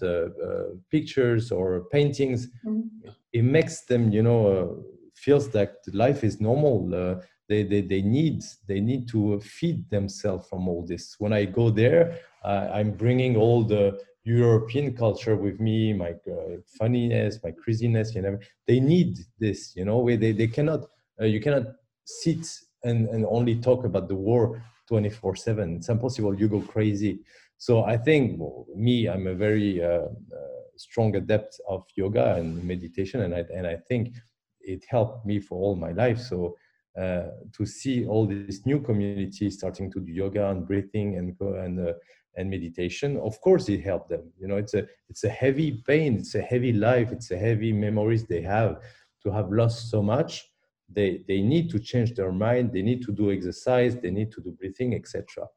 pictures 0.89 1.51
or 1.51 1.85
paintings 1.91 2.47
mm-hmm. 2.65 3.09
it 3.33 3.43
makes 3.43 3.81
them 3.81 4.11
you 4.11 4.23
know 4.23 4.83
feels 5.19 5.49
that 5.49 5.77
life 5.93 6.23
is 6.23 6.39
normal. 6.39 6.93
Uh, 6.93 7.15
they, 7.47 7.63
they, 7.63 7.81
they 7.81 8.01
need 8.01 8.43
they 8.67 8.79
need 8.79 9.07
to 9.09 9.39
feed 9.39 9.89
themselves 9.89 10.47
from 10.47 10.67
all 10.67 10.85
this. 10.85 11.15
When 11.19 11.33
I 11.33 11.45
go 11.45 11.69
there, 11.69 12.19
uh, 12.43 12.69
I'm 12.71 12.91
bringing 12.91 13.35
all 13.35 13.63
the 13.63 13.99
European 14.23 14.95
culture 14.95 15.35
with 15.35 15.59
me, 15.59 15.93
my 15.93 16.11
uh, 16.11 16.57
funniness, 16.77 17.39
my 17.43 17.51
craziness. 17.51 18.13
You 18.13 18.21
know, 18.21 18.37
they 18.67 18.79
need 18.79 19.19
this. 19.39 19.75
You 19.75 19.85
know, 19.85 19.97
where 19.99 20.17
they 20.17 20.31
they 20.31 20.47
cannot 20.47 20.81
uh, 21.19 21.25
you 21.25 21.41
cannot 21.41 21.65
sit 22.05 22.45
and 22.83 23.09
and 23.09 23.25
only 23.25 23.55
talk 23.55 23.83
about 23.83 24.07
the 24.07 24.15
war 24.15 24.63
24 24.87 25.35
7 25.35 25.75
it's 25.75 25.89
impossible 25.89 26.33
you 26.33 26.47
go 26.47 26.61
crazy 26.61 27.19
so 27.59 27.83
i 27.83 27.95
think 27.95 28.39
well, 28.39 28.65
me 28.75 29.07
i'm 29.07 29.27
a 29.27 29.35
very 29.35 29.83
uh, 29.83 30.07
uh, 30.39 30.61
strong 30.77 31.15
adept 31.15 31.61
of 31.67 31.83
yoga 31.95 32.35
and 32.39 32.63
meditation 32.63 33.21
and 33.21 33.35
i 33.35 33.43
and 33.53 33.67
i 33.67 33.75
think 33.87 34.15
it 34.61 34.85
helped 34.87 35.25
me 35.25 35.39
for 35.39 35.57
all 35.57 35.75
my 35.75 35.91
life. 35.91 36.19
So 36.19 36.55
uh, 36.99 37.27
to 37.53 37.65
see 37.65 38.05
all 38.05 38.25
this 38.27 38.65
new 38.65 38.79
community 38.79 39.49
starting 39.49 39.91
to 39.91 39.99
do 39.99 40.11
yoga 40.11 40.49
and 40.49 40.67
breathing 40.67 41.17
and 41.17 41.35
and 41.39 41.87
uh, 41.89 41.93
and 42.37 42.49
meditation, 42.49 43.17
of 43.17 43.41
course, 43.41 43.67
it 43.69 43.81
helped 43.81 44.09
them. 44.09 44.31
You 44.39 44.47
know, 44.47 44.57
it's 44.57 44.73
a 44.73 44.85
it's 45.09 45.23
a 45.23 45.29
heavy 45.29 45.83
pain, 45.87 46.17
it's 46.17 46.35
a 46.35 46.41
heavy 46.41 46.73
life, 46.73 47.11
it's 47.11 47.31
a 47.31 47.37
heavy 47.37 47.73
memories 47.73 48.25
they 48.25 48.41
have 48.41 48.79
to 49.23 49.31
have 49.31 49.51
lost 49.51 49.89
so 49.89 50.01
much. 50.01 50.51
They 50.89 51.23
they 51.27 51.41
need 51.41 51.69
to 51.71 51.79
change 51.79 52.13
their 52.15 52.31
mind. 52.31 52.71
They 52.73 52.81
need 52.81 53.01
to 53.03 53.11
do 53.11 53.31
exercise. 53.31 53.95
They 53.95 54.11
need 54.11 54.31
to 54.33 54.41
do 54.41 54.51
breathing, 54.51 54.95
etc. 54.95 55.47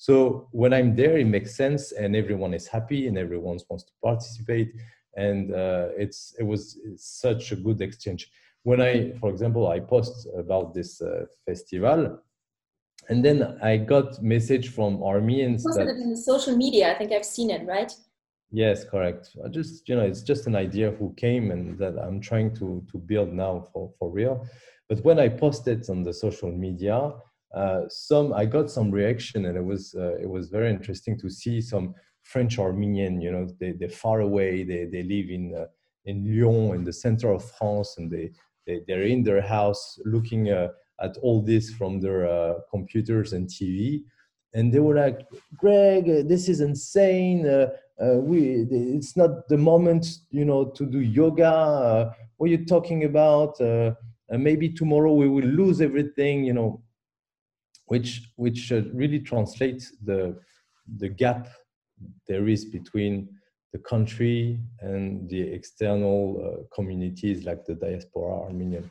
So 0.00 0.48
when 0.52 0.72
I'm 0.72 0.96
there, 0.96 1.18
it 1.18 1.26
makes 1.26 1.54
sense, 1.54 1.92
and 1.92 2.16
everyone 2.16 2.54
is 2.54 2.66
happy, 2.66 3.06
and 3.06 3.18
everyone 3.18 3.58
wants 3.68 3.84
to 3.84 3.92
participate, 4.02 4.72
and 5.14 5.54
uh, 5.54 5.88
it's 5.94 6.34
it 6.38 6.46
was 6.52 6.78
such 6.96 7.52
a 7.52 7.56
good 7.56 7.82
exchange 7.82 8.30
when 8.62 8.80
I, 8.80 9.12
for 9.20 9.28
example, 9.28 9.68
I 9.68 9.80
post 9.80 10.26
about 10.38 10.72
this 10.72 11.02
uh, 11.02 11.26
festival, 11.44 12.18
and 13.10 13.22
then 13.22 13.58
I 13.62 13.76
got 13.76 14.22
message 14.22 14.70
from 14.70 15.02
Armenians. 15.02 15.64
Posted 15.64 15.88
that, 15.88 15.96
it 15.96 16.00
in 16.00 16.10
the 16.10 16.16
social 16.16 16.56
media. 16.56 16.92
I 16.92 16.94
think 16.96 17.12
I've 17.12 17.26
seen 17.36 17.50
it, 17.50 17.66
right? 17.66 17.92
Yes, 18.50 18.84
correct. 18.84 19.36
I 19.44 19.48
just 19.48 19.86
you 19.86 19.96
know, 19.96 20.06
it's 20.06 20.22
just 20.22 20.46
an 20.46 20.56
idea 20.56 20.92
who 20.92 21.12
came 21.18 21.50
and 21.50 21.78
that 21.78 21.98
I'm 21.98 22.22
trying 22.22 22.54
to 22.56 22.82
to 22.90 22.96
build 22.96 23.34
now 23.34 23.66
for 23.70 23.92
for 23.98 24.10
real. 24.10 24.46
But 24.88 25.04
when 25.04 25.18
I 25.18 25.28
post 25.28 25.68
it 25.68 25.90
on 25.90 26.04
the 26.04 26.14
social 26.14 26.50
media, 26.50 27.12
uh, 27.54 27.82
some 27.88 28.32
I 28.32 28.44
got 28.44 28.70
some 28.70 28.90
reaction, 28.90 29.46
and 29.46 29.56
it 29.56 29.64
was 29.64 29.94
uh, 29.94 30.16
it 30.20 30.28
was 30.28 30.50
very 30.50 30.70
interesting 30.70 31.18
to 31.18 31.28
see 31.28 31.60
some 31.60 31.94
French 32.22 32.58
Armenian. 32.58 33.20
You 33.20 33.32
know, 33.32 33.48
they 33.58 33.72
they're 33.72 33.88
far 33.88 34.20
away. 34.20 34.62
They 34.62 34.84
they 34.84 35.02
live 35.02 35.30
in 35.30 35.54
uh, 35.54 35.66
in 36.04 36.24
Lyon, 36.24 36.76
in 36.76 36.84
the 36.84 36.92
center 36.92 37.32
of 37.32 37.44
France, 37.52 37.96
and 37.98 38.10
they, 38.10 38.30
they 38.66 38.82
they're 38.86 39.02
in 39.02 39.24
their 39.24 39.40
house 39.40 39.98
looking 40.04 40.50
uh, 40.50 40.68
at 41.00 41.16
all 41.18 41.42
this 41.42 41.70
from 41.70 42.00
their 42.00 42.28
uh, 42.28 42.54
computers 42.70 43.32
and 43.32 43.48
TV, 43.48 44.02
and 44.54 44.72
they 44.72 44.78
were 44.78 44.94
like, 44.94 45.26
"Greg, 45.56 46.28
this 46.28 46.48
is 46.48 46.60
insane. 46.60 47.42
we 47.98 48.66
it's 48.70 49.16
not 49.16 49.48
the 49.48 49.58
moment, 49.58 50.06
you 50.30 50.44
know, 50.44 50.66
to 50.66 50.86
do 50.86 51.00
yoga. 51.00 52.14
what 52.36 52.46
are 52.46 52.52
you 52.52 52.64
talking 52.64 53.04
about?" 53.04 53.58
maybe 54.38 54.68
tomorrow 54.68 55.12
we 55.12 55.28
will 55.28 55.44
lose 55.44 55.80
everything 55.80 56.44
you 56.44 56.52
know 56.52 56.80
which 57.90 58.10
which 58.36 58.60
really 59.02 59.20
translates 59.30 59.84
the 60.08 60.20
the 61.02 61.08
gap 61.08 61.42
there 62.28 62.46
is 62.54 62.64
between 62.64 63.14
the 63.72 63.80
country 63.92 64.60
and 64.80 65.28
the 65.28 65.42
external 65.58 66.18
uh, 66.44 66.62
communities 66.76 67.44
like 67.48 67.64
the 67.64 67.74
diaspora 67.74 68.34
Armenian. 68.48 68.90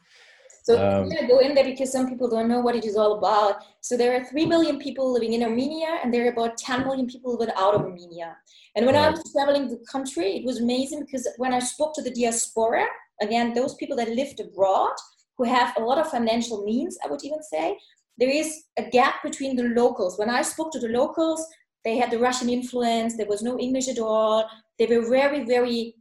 So 0.63 0.73
um, 0.77 1.09
to 1.09 1.27
go 1.27 1.39
in 1.39 1.55
there 1.55 1.63
because 1.63 1.91
some 1.91 2.07
people 2.11 2.29
don't 2.29 2.49
know 2.53 2.59
what 2.59 2.75
it 2.75 2.85
is 2.85 2.95
all 2.95 3.13
about. 3.17 3.55
So 3.81 3.97
there 3.97 4.13
are 4.15 4.23
3 4.23 4.45
million 4.45 4.77
people 4.77 5.11
living 5.11 5.33
in 5.33 5.43
Armenia 5.43 5.91
and 6.01 6.13
there 6.13 6.25
are 6.25 6.31
about 6.31 6.57
10 6.57 6.85
million 6.85 7.07
people 7.07 7.37
living 7.37 7.53
out 7.57 7.73
of 7.75 7.81
Armenia. 7.81 8.37
And 8.75 8.85
when 8.85 8.95
right. 8.95 9.07
I 9.07 9.09
was 9.09 9.31
traveling 9.33 9.69
the 9.69 9.81
country, 9.91 10.29
it 10.37 10.45
was 10.45 10.59
amazing 10.59 10.99
because 11.05 11.27
when 11.37 11.53
I 11.53 11.59
spoke 11.59 11.93
to 11.95 12.01
the 12.01 12.11
diaspora, 12.11 12.85
again, 13.21 13.53
those 13.53 13.73
people 13.75 13.97
that 13.97 14.09
lived 14.09 14.39
abroad, 14.39 14.95
who 15.39 15.45
have 15.45 15.73
a 15.77 15.81
lot 15.81 15.97
of 15.97 16.11
financial 16.11 16.63
means, 16.65 16.97
I 17.03 17.07
would 17.07 17.23
even 17.23 17.41
say, 17.41 17.77
there 18.19 18.29
is 18.29 18.63
a 18.77 18.83
gap 18.89 19.23
between 19.23 19.55
the 19.55 19.69
locals. 19.69 20.19
When 20.19 20.29
I 20.29 20.41
spoke 20.41 20.71
to 20.73 20.79
the 20.79 20.89
locals, 20.89 21.45
they 21.85 21.97
had 21.97 22.11
the 22.11 22.19
Russian 22.19 22.49
influence, 22.49 23.15
there 23.15 23.27
was 23.27 23.41
no 23.41 23.57
English 23.57 23.87
at 23.87 23.99
all. 23.99 24.45
They 24.77 24.85
were 24.85 25.09
very, 25.09 25.45
very, 25.45 25.95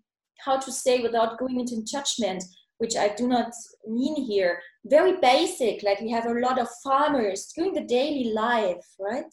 how 0.44 0.58
to 0.58 0.72
say 0.72 1.00
without 1.00 1.38
going 1.38 1.60
into 1.60 1.84
judgment, 1.84 2.42
which 2.78 2.96
I 2.96 3.08
do 3.08 3.28
not 3.28 3.52
mean 3.86 4.16
here, 4.24 4.60
very 4.84 5.20
basic, 5.20 5.82
like 5.82 6.00
we 6.00 6.10
have 6.10 6.26
a 6.26 6.40
lot 6.40 6.60
of 6.60 6.68
farmers 6.82 7.52
doing 7.56 7.72
the 7.74 7.84
daily 7.84 8.32
life, 8.32 8.84
right? 8.98 9.32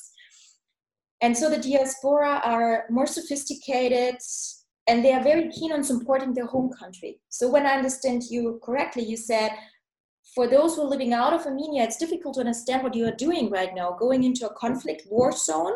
And 1.22 1.36
so 1.36 1.50
the 1.50 1.58
diaspora 1.58 2.42
are 2.44 2.86
more 2.89 3.08
sophisticated 3.08 4.18
and 4.88 5.04
they 5.04 5.13
are 5.13 5.24
very 5.24 5.50
keen 5.50 5.72
on 5.72 5.84
supporting 5.84 6.34
their 6.34 6.46
home 6.46 6.72
country. 6.77 7.20
So 7.30 7.50
when 7.50 7.65
I 7.65 7.74
understand 7.74 8.24
you 8.30 8.60
correctly, 8.63 9.04
you 9.04 9.18
said 9.18 9.51
for 10.34 10.48
those 10.48 10.75
who 10.75 10.82
are 10.82 10.89
living 10.89 11.13
out 11.13 11.34
of 11.34 11.46
Armenia, 11.46 11.84
it's 11.84 11.98
difficult 11.98 12.36
to 12.36 12.39
understand 12.41 12.84
what 12.84 12.96
you 12.96 13.05
are 13.08 13.15
doing 13.15 13.50
right 13.50 13.74
now, 13.75 13.96
going 14.00 14.24
into 14.24 14.48
a 14.48 14.53
conflict 14.53 15.03
war 15.10 15.32
zone 15.32 15.74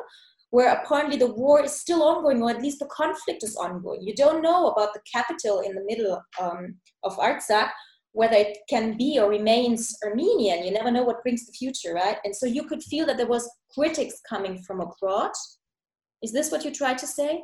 where 0.52 0.74
apparently 0.74 1.18
the 1.18 1.32
war 1.34 1.64
is 1.64 1.80
still 1.80 2.02
ongoing, 2.02 2.42
or 2.42 2.50
at 2.50 2.62
least 2.62 2.80
the 2.80 2.88
conflict 2.88 3.44
is 3.44 3.56
ongoing. 3.56 4.02
You 4.02 4.16
don't 4.16 4.42
know 4.42 4.68
about 4.68 4.94
the 4.94 5.02
capital 5.12 5.60
in 5.60 5.76
the 5.76 5.84
middle 5.86 6.22
um, 6.42 6.76
of 7.04 7.16
Artsakh, 7.18 7.70
whether 8.14 8.36
it 8.36 8.58
can 8.68 8.98
be 8.98 9.20
or 9.20 9.30
remains 9.30 9.96
Armenian. 10.04 10.64
You 10.64 10.72
never 10.72 10.90
know 10.90 11.04
what 11.04 11.22
brings 11.22 11.46
the 11.46 11.54
future, 11.54 11.94
right? 11.94 12.18
And 12.24 12.36
so 12.36 12.48
you 12.48 12.64
could 12.64 12.82
feel 12.82 13.06
that 13.06 13.18
there 13.18 13.28
was 13.28 13.50
critics 13.72 14.20
coming 14.28 14.62
from 14.64 14.82
abroad. 14.82 15.32
Is 16.24 16.34
this 16.34 16.52
what 16.52 16.66
you 16.66 16.72
try 16.72 16.96
to 16.96 17.08
say? 17.08 17.44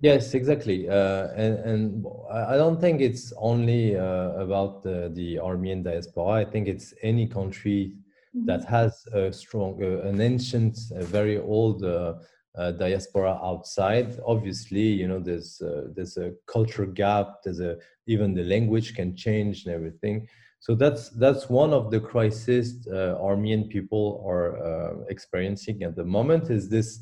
Yes, 0.00 0.34
exactly. 0.34 0.88
Uh, 0.88 1.28
and, 1.34 1.58
and 1.58 2.06
I 2.30 2.56
don't 2.56 2.80
think 2.80 3.00
it's 3.00 3.32
only 3.36 3.96
uh, 3.96 4.30
about 4.34 4.82
the, 4.84 5.10
the 5.12 5.40
Armenian 5.40 5.82
diaspora. 5.82 6.34
I 6.34 6.44
think 6.44 6.68
it's 6.68 6.94
any 7.02 7.26
country 7.26 7.94
mm-hmm. 8.34 8.46
that 8.46 8.64
has 8.66 9.04
a 9.12 9.32
strong, 9.32 9.82
uh, 9.82 10.08
an 10.08 10.20
ancient, 10.20 10.78
very 10.92 11.38
old 11.38 11.82
uh, 11.82 12.14
uh, 12.56 12.70
diaspora 12.72 13.40
outside. 13.42 14.20
Obviously, 14.24 14.82
you 14.82 15.08
know, 15.08 15.18
there's 15.18 15.60
uh, 15.60 15.88
there's 15.94 16.16
a 16.16 16.32
culture 16.46 16.86
gap. 16.86 17.42
There's 17.42 17.60
a 17.60 17.76
even 18.06 18.34
the 18.34 18.44
language 18.44 18.94
can 18.94 19.16
change 19.16 19.66
and 19.66 19.74
everything. 19.74 20.28
So 20.60 20.76
that's 20.76 21.10
that's 21.10 21.48
one 21.48 21.72
of 21.72 21.90
the 21.90 22.00
crises 22.00 22.86
Armenian 22.88 23.68
people 23.68 24.24
are 24.26 25.04
experiencing 25.08 25.82
at 25.82 25.94
the 25.94 26.04
moment. 26.04 26.50
Is 26.50 26.68
this 26.68 27.00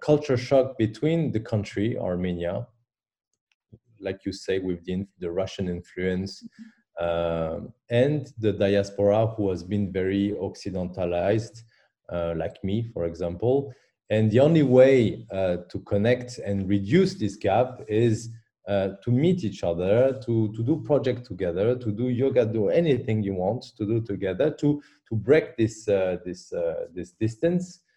culture 0.00 0.36
shock 0.36 0.78
between 0.78 1.32
the 1.32 1.40
country, 1.40 1.98
Armenia, 1.98 2.66
like 4.00 4.24
you 4.24 4.32
say, 4.32 4.58
with 4.58 4.84
the, 4.84 5.06
the 5.18 5.30
Russian 5.30 5.68
influence, 5.68 6.42
uh, 6.98 7.60
and 7.90 8.32
the 8.38 8.52
diaspora 8.52 9.26
who 9.26 9.50
has 9.50 9.62
been 9.62 9.92
very 9.92 10.36
occidentalized, 10.38 11.62
uh, 12.12 12.34
like 12.36 12.62
me, 12.64 12.90
for 12.92 13.04
example. 13.04 13.72
And 14.10 14.30
the 14.30 14.40
only 14.40 14.62
way 14.62 15.26
uh, 15.32 15.58
to 15.68 15.78
connect 15.80 16.38
and 16.38 16.68
reduce 16.68 17.14
this 17.14 17.36
gap 17.36 17.80
is 17.88 18.30
uh, 18.68 18.90
to 19.02 19.10
meet 19.10 19.44
each 19.44 19.62
other, 19.64 20.20
to, 20.24 20.52
to 20.52 20.62
do 20.62 20.82
project 20.84 21.26
together, 21.26 21.76
to 21.76 21.90
do 21.90 22.08
yoga, 22.08 22.44
do 22.44 22.68
anything 22.68 23.22
you 23.22 23.34
want 23.34 23.64
to 23.76 23.86
do 23.86 24.00
together, 24.00 24.50
to, 24.50 24.82
to 25.08 25.14
break 25.14 25.56
this, 25.56 25.88
uh, 25.88 26.16
this, 26.24 26.52
this 26.94 27.12
distance 27.12 27.80
uh, 27.84 27.89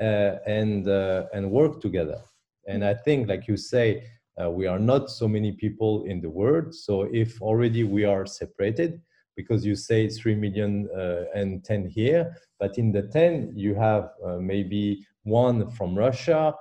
and 0.00 0.88
uh, 0.88 1.26
and 1.32 1.50
work 1.50 1.80
together. 1.80 2.20
And 2.66 2.84
I 2.84 2.94
think, 2.94 3.28
like 3.28 3.48
you 3.48 3.56
say, 3.56 4.04
uh, 4.40 4.50
we 4.50 4.66
are 4.66 4.78
not 4.78 5.10
so 5.10 5.28
many 5.28 5.52
people 5.52 6.04
in 6.04 6.20
the 6.20 6.30
world. 6.30 6.74
So 6.74 7.08
if 7.12 7.40
already 7.42 7.84
we 7.84 8.04
are 8.04 8.26
separated, 8.26 9.00
because 9.36 9.64
you 9.64 9.74
say 9.74 10.08
three 10.08 10.34
million 10.34 10.88
and 11.34 11.64
ten 11.64 11.86
here, 11.86 12.36
but 12.58 12.78
in 12.78 12.92
the 12.92 13.02
ten 13.02 13.52
you 13.54 13.74
have 13.74 14.10
maybe 14.40 15.04
one 15.24 15.70
from 15.70 15.96
Russia, 15.96 16.54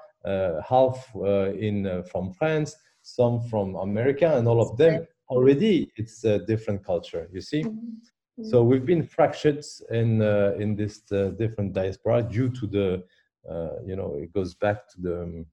half 0.67 0.97
in 1.15 2.03
from 2.11 2.33
France, 2.33 2.75
some 3.01 3.41
from 3.49 3.75
America, 3.75 4.37
and 4.37 4.47
all 4.47 4.61
of 4.61 4.77
them 4.77 5.05
already 5.29 5.91
it's 5.95 6.23
a 6.23 6.39
different 6.39 6.83
culture. 6.85 7.29
You 7.31 7.41
see. 7.41 7.63
Mm-hmm. 7.63 8.49
So 8.49 8.63
we've 8.63 8.85
been 8.85 9.03
fractured 9.03 9.65
in 9.91 10.21
uh, 10.21 10.53
in 10.57 10.75
this 10.75 11.01
uh, 11.11 11.31
different 11.37 11.73
diaspora 11.73 12.23
due 12.23 12.49
to 12.49 12.67
the 12.67 13.03
uh, 13.49 13.81
you 13.85 13.95
know, 13.95 14.15
it 14.15 14.33
goes 14.33 14.55
back 14.55 14.87
to 14.89 15.01
the 15.01 15.21
um, 15.21 15.45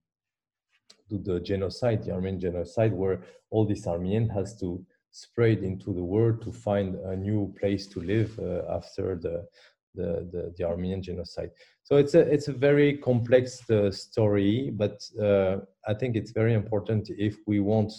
to 1.08 1.18
the 1.18 1.40
genocide, 1.40 2.04
the 2.04 2.12
Armenian 2.12 2.40
genocide, 2.40 2.92
where 2.92 3.20
all 3.50 3.64
this 3.64 3.86
Armenian 3.86 4.28
has 4.28 4.58
to 4.60 4.84
spread 5.10 5.58
into 5.62 5.94
the 5.94 6.02
world 6.02 6.42
to 6.42 6.52
find 6.52 6.94
a 6.96 7.16
new 7.16 7.54
place 7.58 7.86
to 7.86 8.00
live 8.00 8.38
uh, 8.38 8.62
after 8.74 9.16
the, 9.16 9.46
the, 9.94 10.28
the 10.32 10.52
the 10.56 10.64
Armenian 10.64 11.02
genocide. 11.02 11.50
So 11.84 11.96
it's 11.96 12.14
a 12.14 12.20
it's 12.20 12.48
a 12.48 12.52
very 12.52 12.98
complex 12.98 13.68
uh, 13.70 13.90
story, 13.90 14.70
but 14.74 15.00
uh, 15.20 15.58
I 15.86 15.94
think 15.94 16.16
it's 16.16 16.32
very 16.32 16.54
important 16.54 17.08
if 17.10 17.36
we 17.46 17.60
want 17.60 17.92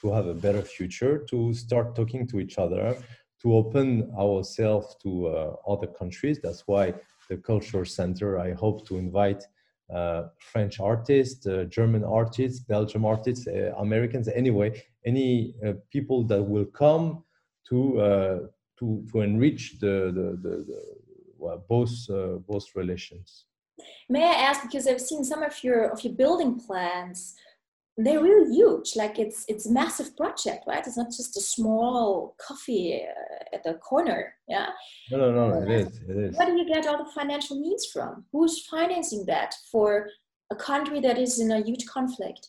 to 0.00 0.12
have 0.12 0.26
a 0.26 0.34
better 0.34 0.62
future 0.62 1.24
to 1.30 1.54
start 1.54 1.94
talking 1.94 2.26
to 2.28 2.40
each 2.40 2.58
other, 2.58 2.96
to 3.42 3.54
open 3.54 4.12
ourselves 4.18 4.96
to 5.02 5.28
uh, 5.28 5.56
other 5.68 5.86
countries. 5.86 6.40
That's 6.42 6.64
why 6.66 6.94
the 7.28 7.36
cultural 7.36 7.84
center. 7.84 8.38
I 8.38 8.52
hope 8.52 8.86
to 8.88 8.98
invite 8.98 9.44
uh, 9.92 10.24
French 10.38 10.80
artists, 10.80 11.46
uh, 11.46 11.64
German 11.68 12.04
artists, 12.04 12.60
Belgium 12.60 13.04
artists, 13.04 13.46
uh, 13.46 13.72
Americans, 13.78 14.28
anyway, 14.28 14.82
any 15.04 15.54
uh, 15.66 15.72
people 15.90 16.24
that 16.24 16.42
will 16.42 16.64
come 16.64 17.24
to 17.68 18.00
uh, 18.00 18.38
to 18.78 19.04
to 19.12 19.20
enrich 19.20 19.78
the 19.80 20.12
the, 20.16 20.26
the, 20.42 20.56
the 20.64 20.82
well, 21.38 21.64
both 21.68 21.92
uh, 22.10 22.38
both 22.48 22.66
relations. 22.74 23.44
May 24.08 24.24
I 24.24 24.34
ask 24.34 24.62
because 24.62 24.86
I've 24.86 25.00
seen 25.00 25.24
some 25.24 25.42
of 25.42 25.62
your 25.62 25.90
of 25.90 26.02
your 26.02 26.14
building 26.14 26.60
plans 26.60 27.34
they're 27.96 28.22
really 28.22 28.52
huge. 28.54 28.96
Like 28.96 29.18
it's 29.18 29.44
it's 29.48 29.66
a 29.66 29.72
massive 29.72 30.16
project 30.16 30.64
right? 30.66 30.84
It's 30.86 30.96
not 30.96 31.06
just 31.06 31.36
a 31.36 31.40
small 31.40 32.34
coffee 32.44 33.02
uh, 33.04 33.54
at 33.54 33.62
the 33.64 33.74
corner 33.74 34.34
yeah? 34.48 34.68
No 35.10 35.18
no 35.18 35.30
no 35.32 35.62
it 35.62 35.70
is 35.70 36.00
it 36.08 36.16
is. 36.16 36.36
where 36.36 36.46
do 36.46 36.56
you 36.56 36.66
get 36.66 36.86
all 36.86 36.98
the 36.98 37.10
financial 37.12 37.60
needs 37.60 37.86
from? 37.86 38.24
Who's 38.32 38.66
financing 38.66 39.24
that 39.26 39.54
for 39.70 40.08
a 40.50 40.56
country 40.56 41.00
that 41.00 41.18
is 41.18 41.38
in 41.38 41.50
a 41.52 41.60
huge 41.60 41.86
conflict? 41.86 42.48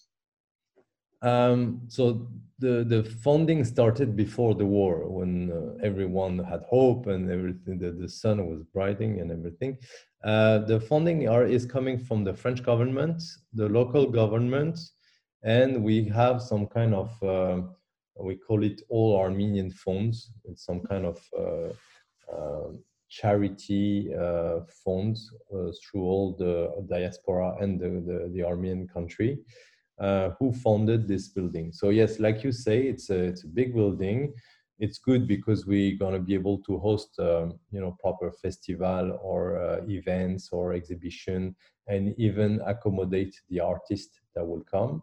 Um, 1.22 1.82
so 1.88 2.28
the 2.60 2.84
the 2.84 3.04
funding 3.04 3.64
started 3.64 4.16
before 4.16 4.56
the 4.56 4.66
war 4.66 5.08
when 5.08 5.52
uh, 5.52 5.86
everyone 5.86 6.40
had 6.40 6.62
hope 6.64 7.08
and 7.08 7.30
everything 7.32 7.78
the, 7.78 7.92
the 7.92 8.10
sun 8.10 8.46
was 8.48 8.64
brightening 8.74 9.20
and 9.22 9.32
everything. 9.32 9.78
Uh, 10.24 10.58
the 10.60 10.80
funding 10.80 11.30
are, 11.30 11.46
is 11.46 11.68
coming 11.68 12.00
from 12.00 12.24
the 12.24 12.34
french 12.34 12.64
government 12.64 13.22
the 13.54 13.70
local 13.70 14.08
government 14.08 14.80
and 15.46 15.84
we 15.84 16.04
have 16.06 16.42
some 16.42 16.66
kind 16.66 16.94
of 16.94 17.24
uh, 17.24 17.62
we 18.20 18.36
call 18.36 18.64
it 18.64 18.82
all 18.90 19.18
Armenian 19.18 19.72
funds. 19.72 20.32
It's 20.46 20.66
some 20.66 20.82
kind 20.82 21.06
of 21.06 21.20
uh, 21.38 22.34
uh, 22.36 22.72
charity 23.10 24.14
uh, 24.14 24.62
funds 24.84 25.32
uh, 25.54 25.72
through 25.80 26.04
all 26.04 26.36
the 26.38 26.86
diaspora 26.90 27.58
and 27.62 27.80
the, 27.80 27.90
the, 27.90 28.32
the 28.34 28.44
Armenian 28.44 28.88
country 28.88 29.38
uh, 30.00 30.32
who 30.40 30.52
funded 30.52 31.08
this 31.08 31.28
building. 31.28 31.72
So 31.72 31.90
yes, 31.90 32.20
like 32.20 32.44
you 32.44 32.52
say, 32.52 32.84
it's 32.84 33.10
a, 33.10 33.20
it's 33.20 33.44
a 33.44 33.48
big 33.48 33.74
building. 33.74 34.34
it's 34.80 34.98
good 34.98 35.26
because 35.28 35.66
we're 35.66 35.98
going 35.98 36.14
to 36.14 36.20
be 36.20 36.34
able 36.34 36.58
to 36.68 36.78
host 36.80 37.10
um, 37.20 37.60
you 37.72 37.80
know 37.80 37.96
proper 38.02 38.32
festival 38.32 39.20
or 39.22 39.42
events 39.88 40.50
or 40.52 40.74
exhibition 40.74 41.56
and 41.88 42.16
even 42.18 42.62
accommodate 42.66 43.36
the 43.50 43.60
artist 43.60 44.10
that 44.34 44.46
will 44.46 44.66
come 44.76 45.02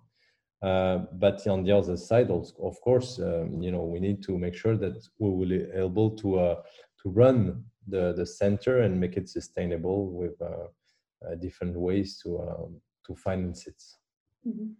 uh, 0.63 0.99
but 1.13 1.47
on 1.47 1.65
the 1.65 1.73
other 1.73 1.97
side 1.97 2.31
of 2.31 2.81
course 2.81 3.19
um, 3.19 3.61
you 3.61 3.71
know 3.71 3.85
we 3.85 3.99
need 4.01 4.23
to 4.23 4.39
make 4.39 4.55
sure 4.55 4.77
that 4.77 4.97
we 5.19 5.31
will 5.31 5.49
be 5.49 5.65
able 5.75 6.11
to 6.11 6.39
uh, 6.39 6.55
to 7.03 7.09
run 7.11 7.65
the 7.89 8.13
the 8.15 8.27
center 8.27 8.83
and 8.83 8.99
make 8.99 9.17
it 9.17 9.29
sustainable 9.29 10.13
with 10.13 10.41
uh, 10.41 10.67
uh, 11.27 11.35
different 11.37 11.77
ways 11.77 12.19
to 12.23 12.39
um, 12.41 12.81
to 13.07 13.15
finance 13.17 13.67
it. 13.67 13.83
Mm-hmm. 14.47 14.73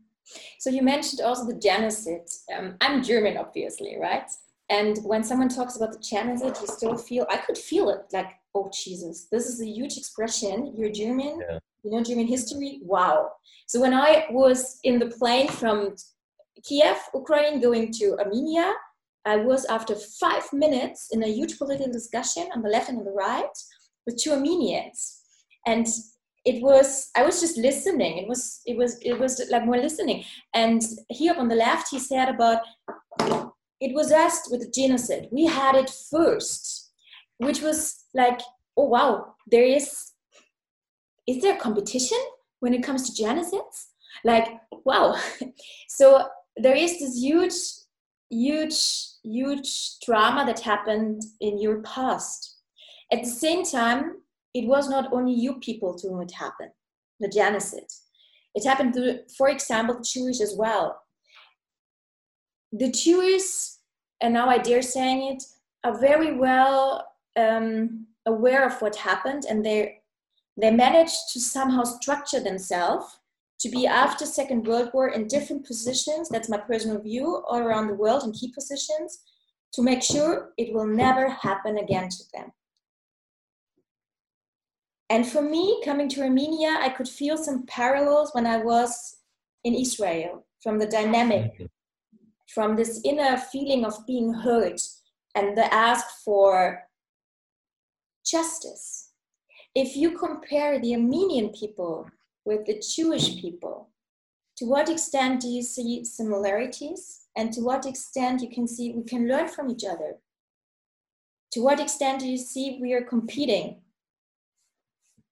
so 0.59 0.71
you 0.71 0.83
mentioned 0.83 1.21
also 1.21 1.47
the 1.47 1.59
genocide 1.59 2.29
um, 2.57 2.77
i'm 2.81 3.03
german 3.03 3.37
obviously 3.37 3.97
right 4.01 4.31
and 4.73 4.97
when 5.05 5.23
someone 5.23 5.51
talks 5.51 5.77
about 5.77 5.93
the 5.93 5.99
genocide, 5.99 6.57
you 6.59 6.67
still 6.67 6.97
feel, 6.97 7.27
I 7.29 7.37
could 7.37 7.59
feel 7.59 7.91
it 7.91 8.07
like, 8.11 8.31
oh, 8.55 8.71
Jesus, 8.73 9.29
this 9.31 9.47
is 9.47 9.61
a 9.61 9.67
huge 9.67 9.99
expression. 9.99 10.73
You're 10.75 10.91
German, 10.91 11.41
yeah. 11.43 11.59
you 11.85 11.91
know 11.91 12.03
German 12.03 12.27
history. 12.27 12.81
Wow. 12.83 13.33
So 13.67 13.83
when 13.83 13.93
I 13.93 14.25
was 14.31 14.79
in 14.83 14.99
the 14.99 15.09
plane 15.09 15.49
from 15.49 15.95
Kiev, 16.65 16.97
Ukraine, 17.15 17.61
going 17.61 17.93
to 17.99 18.17
Armenia, 18.19 18.73
I 19.27 19.37
was 19.37 19.67
after 19.67 19.95
five 19.95 20.51
minutes 20.55 21.09
in 21.13 21.23
a 21.23 21.29
huge 21.29 21.59
political 21.59 21.93
discussion 21.93 22.49
on 22.55 22.63
the 22.63 22.71
left 22.71 22.89
and 22.89 22.99
on 23.01 23.05
the 23.05 23.11
right 23.11 23.57
with 24.07 24.17
two 24.17 24.33
Armenians. 24.33 25.21
And 25.67 25.87
it 26.45 26.61
was 26.61 27.09
i 27.15 27.23
was 27.23 27.41
just 27.41 27.57
listening 27.57 28.19
it 28.19 28.27
was 28.27 28.63
it 28.67 28.77
was 28.77 28.99
it 29.01 29.17
was 29.17 29.41
like 29.49 29.65
more 29.65 29.77
listening 29.77 30.25
and 30.55 30.83
here 31.09 31.37
on 31.39 31.47
the 31.47 31.55
left 31.55 31.87
he 31.89 32.01
said 32.01 32.29
about 32.29 32.59
it 33.83 33.95
was 33.95 34.13
asked 34.13 34.49
with 34.49 34.61
the 34.61 34.71
genocide. 34.71 35.27
We 35.33 35.47
had 35.47 35.75
it 35.75 35.91
first, 35.91 36.93
which 37.39 37.61
was 37.61 38.05
like, 38.15 38.41
oh 38.77 38.85
wow, 38.85 39.35
there 39.51 39.65
is 39.65 40.13
is 41.27 41.43
there 41.43 41.57
competition 41.57 42.19
when 42.61 42.75
it 42.75 42.85
comes 42.85 43.11
to 43.11 43.23
genocides? 43.23 43.87
Like, 44.25 44.49
wow. 44.85 45.17
so 45.89 46.29
there 46.57 46.77
is 46.77 46.99
this 47.01 47.17
huge, 47.17 47.55
huge, 48.31 48.79
huge 49.25 49.99
drama 50.05 50.45
that 50.47 50.61
happened 50.61 51.23
in 51.41 51.61
your 51.61 51.83
past. 51.83 52.57
At 53.13 53.23
the 53.23 53.31
same 53.31 53.65
time, 53.65 54.17
it 54.55 54.67
was 54.67 54.89
not 54.89 55.13
only 55.13 55.33
you 55.33 55.59
people 55.61 55.97
to 55.99 56.09
whom 56.09 56.23
it 56.23 56.33
happened, 56.33 56.73
the 57.21 57.29
genocide. 57.29 57.91
It 58.55 58.65
happened 58.65 58.95
to, 58.95 59.21
for 59.37 59.49
example, 59.49 60.01
Jewish 60.03 60.41
as 60.41 60.55
well 60.57 61.02
the 62.73 62.91
Jews, 62.91 63.79
and 64.21 64.33
now 64.33 64.49
I 64.49 64.59
dare 64.59 64.83
saying 64.83 65.35
it, 65.35 65.45
are 65.85 65.99
very 65.99 66.35
well 66.35 67.07
um, 67.37 68.07
aware 68.27 68.67
of 68.67 68.81
what 68.81 68.97
happened, 68.97 69.45
and 69.49 69.65
they 69.65 69.99
they 70.61 70.71
managed 70.71 71.33
to 71.33 71.41
somehow 71.41 71.83
structure 71.83 72.41
themselves 72.41 73.19
to 73.61 73.71
be 73.71 73.87
after 73.87 74.27
Second 74.27 74.67
World 74.67 74.91
War 74.93 75.09
in 75.09 75.27
different 75.27 75.67
positions. 75.67 76.29
That's 76.29 76.51
my 76.51 76.59
personal 76.59 77.01
view, 77.01 77.43
all 77.49 77.61
around 77.61 77.87
the 77.87 77.95
world 77.95 78.25
in 78.25 78.33
key 78.33 78.53
positions, 78.53 79.21
to 79.73 79.83
make 79.83 80.03
sure 80.03 80.53
it 80.59 80.75
will 80.75 80.87
never 80.87 81.31
happen 81.31 81.79
again 81.79 82.11
to 82.11 82.25
them. 82.35 82.53
And 85.09 85.27
for 85.27 85.43
me, 85.43 85.81
coming 85.85 86.09
to 86.11 86.23
Armenia, 86.23 86.79
I 86.81 86.91
could 86.91 87.09
feel 87.09 87.37
some 87.37 87.65
parallels 87.67 88.31
when 88.33 88.47
I 88.47 88.59
was 88.59 89.17
in 89.65 89.75
Israel 89.75 90.47
from 90.63 90.79
the 90.79 90.87
dynamic 90.87 91.53
from 92.55 92.77
this 92.77 93.01
inner 93.05 93.37
feeling 93.37 93.85
of 93.85 94.07
being 94.07 94.33
heard 94.33 94.81
and 95.35 95.57
the 95.57 95.73
ask 95.73 96.07
for 96.25 96.83
justice. 98.25 99.11
If 99.75 99.97
you 99.97 100.19
compare 100.19 100.79
the 100.79 100.95
Armenian 100.95 101.49
people 101.51 102.11
with 102.45 102.67
the 102.67 102.83
Jewish 102.95 103.41
people, 103.41 103.89
to 104.59 104.67
what 104.67 104.91
extent 104.91 105.41
do 105.41 105.49
you 105.49 105.63
see 105.63 106.05
similarities? 106.05 107.21
And 107.37 107.53
to 107.55 107.63
what 107.63 107.87
extent 107.87 108.43
you 108.43 108.51
can 108.51 108.69
see 108.69 108.93
we 108.93 109.05
can 109.05 109.27
learn 109.27 109.49
from 109.49 109.71
each 109.71 109.85
other? 109.85 110.19
To 111.53 111.61
what 111.61 111.81
extent 111.81 112.21
do 112.21 112.29
you 112.29 112.37
see 112.37 112.79
we 112.81 112.93
are 112.93 113.03
competing? 113.03 113.81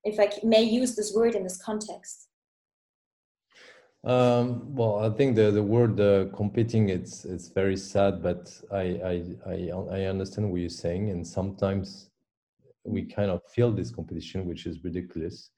If 0.05 0.19
I 0.19 0.31
may 0.43 0.63
use 0.63 0.97
this 0.97 1.13
word 1.15 1.35
in 1.35 1.43
this 1.43 1.63
context. 1.63 2.30
Um, 4.03 4.75
well, 4.75 5.05
I 5.05 5.11
think 5.15 5.37
the, 5.37 5.51
the 5.51 5.63
word 5.63 6.01
uh, 6.01 6.27
competing 6.35 6.89
it's 6.89 7.27
it's 7.27 7.49
very 7.49 7.77
sad, 7.77 8.23
but 8.23 8.51
I, 8.73 8.81
I 8.81 9.25
I 9.47 9.71
I 9.91 10.05
understand 10.05 10.51
what 10.51 10.61
you're 10.61 10.71
saying, 10.71 11.11
and 11.11 11.27
sometimes 11.27 12.09
we 12.85 13.03
kind 13.03 13.31
of 13.31 13.43
feel 13.55 13.71
this 13.71 13.91
competition, 13.91 14.47
which 14.47 14.65
is 14.65 14.83
ridiculous. 14.83 15.51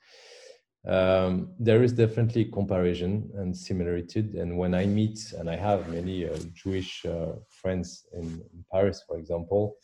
Um, 0.84 1.52
there 1.60 1.84
is 1.84 1.92
definitely 1.92 2.46
comparison 2.46 3.30
and 3.36 3.56
similarity, 3.56 4.28
and 4.36 4.58
when 4.58 4.74
I 4.74 4.86
meet, 4.86 5.32
and 5.38 5.48
I 5.48 5.54
have 5.54 5.88
many 5.88 6.28
uh, 6.28 6.36
Jewish 6.52 7.06
uh, 7.06 7.34
friends 7.48 8.06
in, 8.12 8.24
in, 8.24 8.64
Paris, 8.72 9.04
for 9.06 9.18
example, 9.18 9.76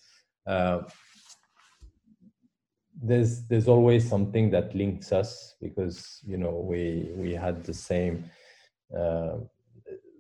uh, 0.49 0.81
there's 3.01 3.47
there's 3.47 3.69
always 3.69 4.09
something 4.09 4.51
that 4.51 4.75
links 4.75 5.13
us 5.13 5.55
because 5.63 6.21
you 6.27 6.37
know 6.37 6.67
we 6.69 7.13
we 7.15 7.33
had 7.33 7.63
the 7.63 7.75
same 7.75 8.25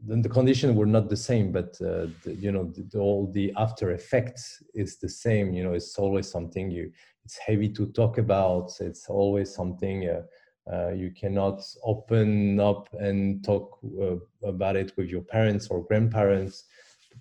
then 0.03 0.23
the 0.23 0.29
conditions 0.29 0.77
were 0.77 0.87
not 0.87 1.09
the 1.09 1.17
same, 1.17 1.53
but 1.53 1.77
uh, 1.81 2.07
the, 2.25 2.37
you 2.39 2.53
know 2.53 2.65
the, 2.65 2.83
the, 2.83 2.99
all 2.99 3.31
the 3.33 3.53
after 3.57 3.93
effects 3.93 4.63
is 4.75 4.99
the 4.99 5.09
same. 5.09 5.53
You 5.53 5.65
know, 5.65 5.73
it's 5.73 5.99
always 5.99 6.31
something 6.31 6.71
you. 6.71 6.93
It's 7.25 7.37
heavy 7.37 7.69
to 7.71 7.87
talk 7.87 8.19
about. 8.19 8.71
It's 8.81 9.09
always 9.09 9.55
something 9.55 10.09
uh, 10.09 10.23
uh, 10.73 10.91
you 10.91 11.11
cannot 11.11 11.63
open 11.83 12.61
up 12.61 12.89
and 12.93 13.45
talk 13.45 13.79
uh, 14.01 14.17
about 14.47 14.77
it 14.77 14.93
with 14.97 15.09
your 15.09 15.23
parents 15.23 15.69
or 15.69 15.85
grandparents 15.85 16.65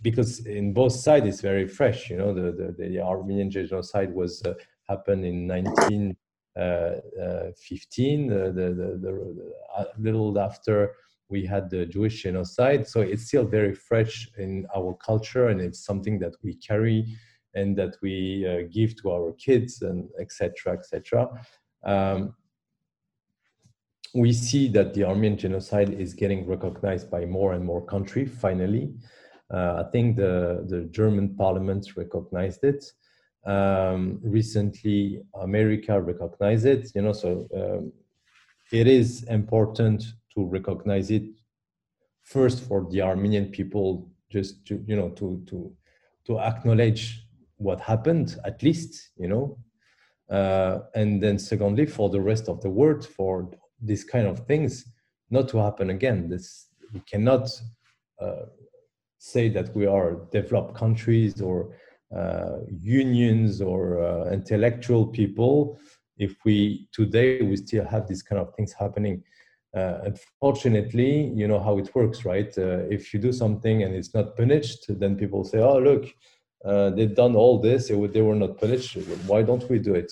because 0.02 0.46
in 0.46 0.74
both 0.74 0.94
sides 0.94 1.26
it's 1.26 1.42
very 1.42 1.68
fresh. 1.68 2.10
You 2.10 2.18
know, 2.18 2.34
the 2.34 2.52
the, 2.52 2.76
the 2.78 3.02
Armenian 3.02 3.50
genocide 3.50 4.14
was 4.14 4.44
uh, 4.44 4.54
happened 4.88 5.26
in 5.26 5.48
1915. 5.48 8.28
the, 8.28 8.52
the, 8.54 8.74
the, 8.74 8.98
the 9.02 9.90
little 9.98 10.38
after 10.40 10.94
we 11.30 11.46
had 11.46 11.70
the 11.70 11.86
Jewish 11.86 12.24
genocide. 12.24 12.88
So 12.88 13.02
it's 13.02 13.28
still 13.28 13.46
very 13.46 13.74
fresh 13.74 14.30
in 14.38 14.66
our 14.76 14.94
culture, 14.96 15.48
and 15.48 15.60
it's 15.62 15.84
something 15.84 16.20
that 16.20 16.36
we 16.44 16.56
carry 16.56 17.06
and 17.54 17.76
that 17.78 17.96
we 18.02 18.46
uh, 18.48 18.68
give 18.72 18.96
to 19.02 19.12
our 19.12 19.34
kids, 19.34 19.82
and 19.82 20.10
etc. 20.20 20.74
etc. 20.74 21.30
Um, 21.84 22.36
we 24.14 24.32
see 24.32 24.68
that 24.70 24.94
the 24.94 25.04
Armenian 25.04 25.38
genocide 25.38 25.90
is 25.90 26.14
getting 26.14 26.48
recognized 26.48 27.10
by 27.12 27.26
more 27.26 27.54
and 27.54 27.64
more 27.64 27.86
countries. 27.86 28.32
Finally, 28.40 28.94
uh, 29.54 29.84
I 29.86 29.92
think 29.92 30.18
the 30.18 30.66
the 30.68 30.84
German 30.92 31.36
Parliament 31.36 31.96
recognized 31.96 32.64
it. 32.64 32.92
Um, 33.46 34.20
recently, 34.24 35.22
America 35.42 36.00
recognized 36.02 36.66
it. 36.66 36.92
You 36.96 37.02
know, 37.02 37.14
so 37.14 37.48
um, 37.56 37.92
it 38.72 38.88
is 38.88 39.24
important 39.24 40.04
to 40.38 40.46
recognize 40.46 41.10
it 41.10 41.24
first 42.22 42.64
for 42.68 42.88
the 42.92 43.02
Armenian 43.02 43.48
people, 43.48 44.08
just 44.30 44.66
to 44.68 44.84
you 44.86 44.96
know 44.96 45.10
to 45.20 45.44
to 45.48 45.74
to 46.28 46.40
acknowledge 46.40 47.24
what 47.58 47.80
happened 47.82 48.38
at 48.46 48.62
least, 48.62 49.10
you 49.18 49.28
know, 49.28 49.58
uh, 50.30 50.80
and 50.94 51.24
then 51.24 51.40
secondly 51.40 51.88
for 51.88 52.10
the 52.10 52.22
rest 52.22 52.48
of 52.50 52.62
the 52.62 52.70
world 52.70 53.04
for 53.06 53.50
these 53.82 54.04
kind 54.04 54.28
of 54.28 54.46
things 54.46 54.86
not 55.32 55.50
to 55.50 55.58
happen 55.58 55.90
again. 55.90 56.30
This 56.30 56.68
we 56.94 57.00
cannot 57.12 57.50
uh, 58.22 58.46
say 59.18 59.50
that 59.50 59.76
we 59.76 59.88
are 59.88 60.28
developed 60.32 60.76
countries 60.76 61.42
or 61.42 61.76
uh, 62.16 62.58
unions 62.70 63.60
or 63.62 63.82
uh, 64.04 64.32
intellectual 64.32 65.08
people 65.08 65.80
if 66.18 66.34
we 66.46 66.88
today 66.92 67.42
we 67.42 67.56
still 67.58 67.86
have 67.86 68.08
these 68.08 68.24
kind 68.24 68.40
of 68.40 68.54
things 68.56 68.72
happening 68.74 69.24
uh, 69.78 70.02
unfortunately, 70.06 71.32
you 71.36 71.48
know 71.48 71.60
how 71.60 71.78
it 71.78 71.94
works, 71.94 72.26
right? 72.26 72.52
Uh, 72.58 72.80
if 72.90 73.14
you 73.14 73.20
do 73.20 73.32
something 73.32 73.84
and 73.84 73.94
it's 73.94 74.14
not 74.14 74.36
punished, 74.36 74.86
then 75.02 75.16
people 75.16 75.44
say, 75.44 75.60
"Oh, 75.60 75.80
look, 75.90 76.04
uh, 76.66 76.90
they've 76.96 77.16
done 77.24 77.36
all 77.36 77.60
this; 77.60 77.88
they 77.88 78.22
were 78.22 78.40
not 78.46 78.58
punished. 78.58 78.98
Why 79.28 79.44
don't 79.44 79.70
we 79.70 79.80
do 79.80 79.94
it?" 79.94 80.12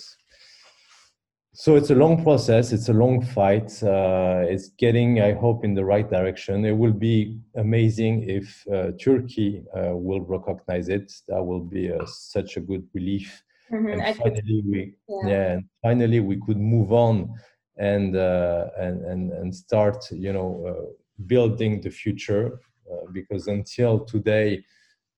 So 1.52 1.74
it's 1.74 1.90
a 1.90 1.94
long 1.94 2.22
process. 2.22 2.72
It's 2.72 2.90
a 2.90 2.92
long 2.92 3.22
fight. 3.22 3.70
Uh, 3.82 4.44
it's 4.52 4.68
getting, 4.84 5.22
I 5.22 5.32
hope, 5.32 5.64
in 5.64 5.72
the 5.74 5.86
right 5.86 6.08
direction. 6.08 6.64
It 6.66 6.76
will 6.82 6.92
be 6.92 7.40
amazing 7.54 8.28
if 8.28 8.46
uh, 8.68 8.90
Turkey 9.00 9.64
uh, 9.74 9.96
will 9.96 10.20
recognize 10.20 10.90
it. 10.90 11.10
That 11.28 11.42
will 11.42 11.64
be 11.76 11.90
such 12.06 12.58
a 12.58 12.60
good 12.60 12.84
relief. 12.92 13.42
Mm-hmm. 13.72 13.88
And 13.88 14.16
finally, 14.16 14.62
we 14.70 14.94
yeah. 15.08 15.28
yeah, 15.32 15.52
and 15.52 15.64
finally 15.82 16.20
we 16.20 16.36
could 16.46 16.60
move 16.74 16.92
on 16.92 17.34
and 17.78 18.16
uh, 18.16 18.68
and, 18.78 19.04
and 19.04 19.32
and 19.32 19.54
start 19.54 20.10
you 20.10 20.32
know 20.32 20.64
uh, 20.66 20.86
building 21.26 21.80
the 21.80 21.90
future 21.90 22.60
uh, 22.90 23.10
because 23.12 23.48
until 23.48 24.00
today 24.00 24.64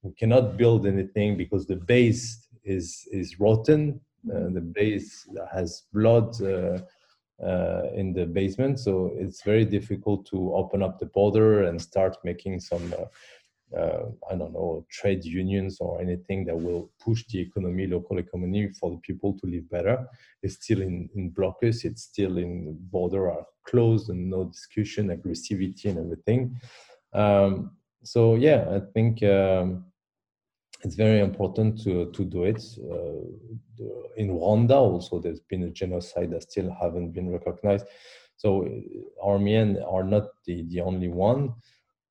we 0.03 0.12
cannot 0.12 0.57
build 0.57 0.87
anything 0.87 1.37
because 1.37 1.66
the 1.66 1.77
base 1.77 2.49
is 2.64 3.07
is 3.12 3.38
rotten. 3.40 4.01
Uh, 4.33 4.51
the 4.51 4.61
base 4.61 5.27
has 5.53 5.85
blood 5.92 6.40
uh, 6.42 6.79
in 7.94 8.12
the 8.12 8.27
basement, 8.27 8.81
so 8.81 9.12
it's 9.14 9.42
very 9.42 9.64
difficult 9.64 10.27
to 10.27 10.53
open 10.55 10.83
up 10.83 10.99
the 10.99 11.07
border 11.07 11.64
and 11.64 11.81
start 11.81 12.16
making 12.25 12.61
some. 12.61 12.92
Uh, 12.99 13.05
I 13.76 14.37
don't 14.37 14.52
know, 14.52 14.87
trade 14.90 15.24
unions 15.24 15.78
or 15.81 16.00
anything 16.00 16.44
that 16.46 16.57
will 16.57 16.90
push 17.00 17.24
the 17.31 17.40
economy, 17.40 17.87
local 17.87 18.18
economy 18.18 18.70
for 18.81 18.90
the 18.90 18.96
people 18.98 19.38
to 19.38 19.46
live 19.46 19.68
better. 19.70 20.07
It's 20.42 20.54
still 20.54 20.81
in, 20.81 21.09
in 21.14 21.33
blockers, 21.33 21.85
it's 21.85 22.02
still 22.02 22.38
in 22.38 22.78
border 22.90 23.31
are 23.31 23.44
closed 23.66 24.09
and 24.09 24.31
no 24.31 24.44
discussion, 24.44 25.09
aggressivity 25.09 25.87
and 25.87 25.98
everything. 25.98 26.59
Um, 27.12 27.72
so 28.02 28.37
yeah, 28.37 28.64
I 28.70 28.81
think 28.94 29.22
um, 29.22 29.85
it's 30.83 30.94
very 30.94 31.20
important 31.20 31.83
to 31.83 32.11
to 32.12 32.24
do 32.24 32.44
it. 32.44 32.62
Uh, 32.78 33.85
in 34.16 34.31
Rwanda, 34.31 34.76
also, 34.76 35.20
there's 35.20 35.40
been 35.40 35.64
a 35.64 35.70
genocide 35.70 36.31
that 36.31 36.44
still 36.44 36.74
haven't 36.81 37.12
been 37.12 37.31
recognized. 37.31 37.87
So 38.37 38.64
uh, 38.64 39.26
Armenian 39.26 39.83
are 39.83 40.04
not 40.04 40.28
the 40.46 40.62
the 40.68 40.81
only 40.81 41.09
one. 41.09 41.54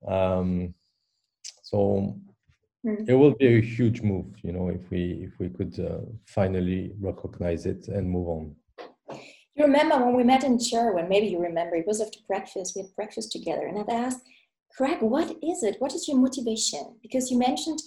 Um, 0.07 0.75
so 1.69 2.15
mm. 2.86 3.10
it 3.10 3.13
will 3.13 3.36
be 3.36 3.47
a 3.58 3.62
huge 3.62 4.01
move, 4.01 4.27
you 4.41 4.53
know, 4.53 4.69
if 4.69 4.89
we 4.89 5.01
if 5.27 5.34
we 5.39 5.49
could 5.49 5.77
uh, 5.80 6.06
finally 6.25 6.93
recognize 7.01 7.65
it 7.65 7.89
and 7.89 8.10
move 8.10 8.27
on. 8.30 8.56
You 9.56 9.65
remember 9.65 9.97
when 9.97 10.15
we 10.15 10.23
met 10.23 10.43
in 10.43 10.60
Sherwin? 10.60 11.10
Maybe 11.10 11.27
you 11.27 11.39
remember. 11.39 11.75
It 11.75 11.88
was 11.88 11.99
after 11.99 12.19
breakfast. 12.27 12.73
We 12.75 12.84
had 12.84 12.95
breakfast 12.95 13.32
together, 13.32 13.65
and 13.67 13.77
I've 13.80 13.89
asked, 14.06 14.21
Greg, 14.77 15.01
what 15.01 15.30
is 15.51 15.63
it? 15.63 15.75
What 15.80 15.93
is 15.93 16.08
your 16.08 16.17
motivation? 16.17 16.84
Because 17.01 17.30
you 17.32 17.38
mentioned 17.38 17.80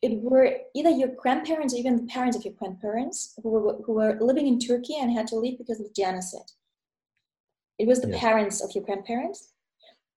it 0.00 0.20
were 0.20 0.56
either 0.74 0.90
your 0.90 1.10
grandparents 1.22 1.74
or 1.74 1.76
even 1.76 1.96
the 1.96 2.12
parents 2.14 2.36
of 2.36 2.44
your 2.44 2.54
grandparents 2.54 3.34
who 3.40 3.50
were, 3.50 3.76
who 3.84 3.92
were 3.92 4.18
living 4.20 4.48
in 4.48 4.58
Turkey 4.58 4.96
and 5.00 5.12
had 5.12 5.28
to 5.28 5.36
leave 5.36 5.58
because 5.58 5.80
of 5.80 5.94
genocide. 5.94 6.50
It 7.78 7.86
was 7.86 8.00
the 8.00 8.08
yes. 8.08 8.20
parents 8.20 8.64
of 8.64 8.72
your 8.74 8.82
grandparents. 8.82 9.52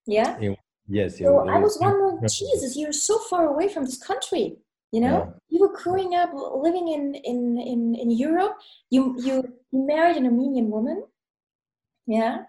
Yeah. 0.08 0.40
It, 0.40 0.58
yes. 0.88 1.18
So 1.20 1.42
it, 1.42 1.50
it 1.50 1.54
I 1.54 1.60
was 1.60 1.78
wondering, 1.80 2.20
Jesus, 2.22 2.76
you're 2.76 2.94
so 2.94 3.20
far 3.20 3.48
away 3.48 3.70
from 3.70 3.86
this 3.86 3.98
country. 3.98 4.58
You 4.92 5.02
know, 5.02 5.18
yeah. 5.18 5.32
you 5.50 5.60
were 5.60 5.76
growing 5.76 6.16
up 6.16 6.32
living 6.34 6.88
in 6.90 7.16
in 7.16 7.58
in, 7.58 7.96
in 7.96 8.12
Europe. 8.12 8.58
You 8.90 9.16
you 9.20 9.44
married 9.74 10.18
an 10.18 10.26
Armenian 10.26 10.70
woman. 10.70 11.04
Yeah. 12.08 12.44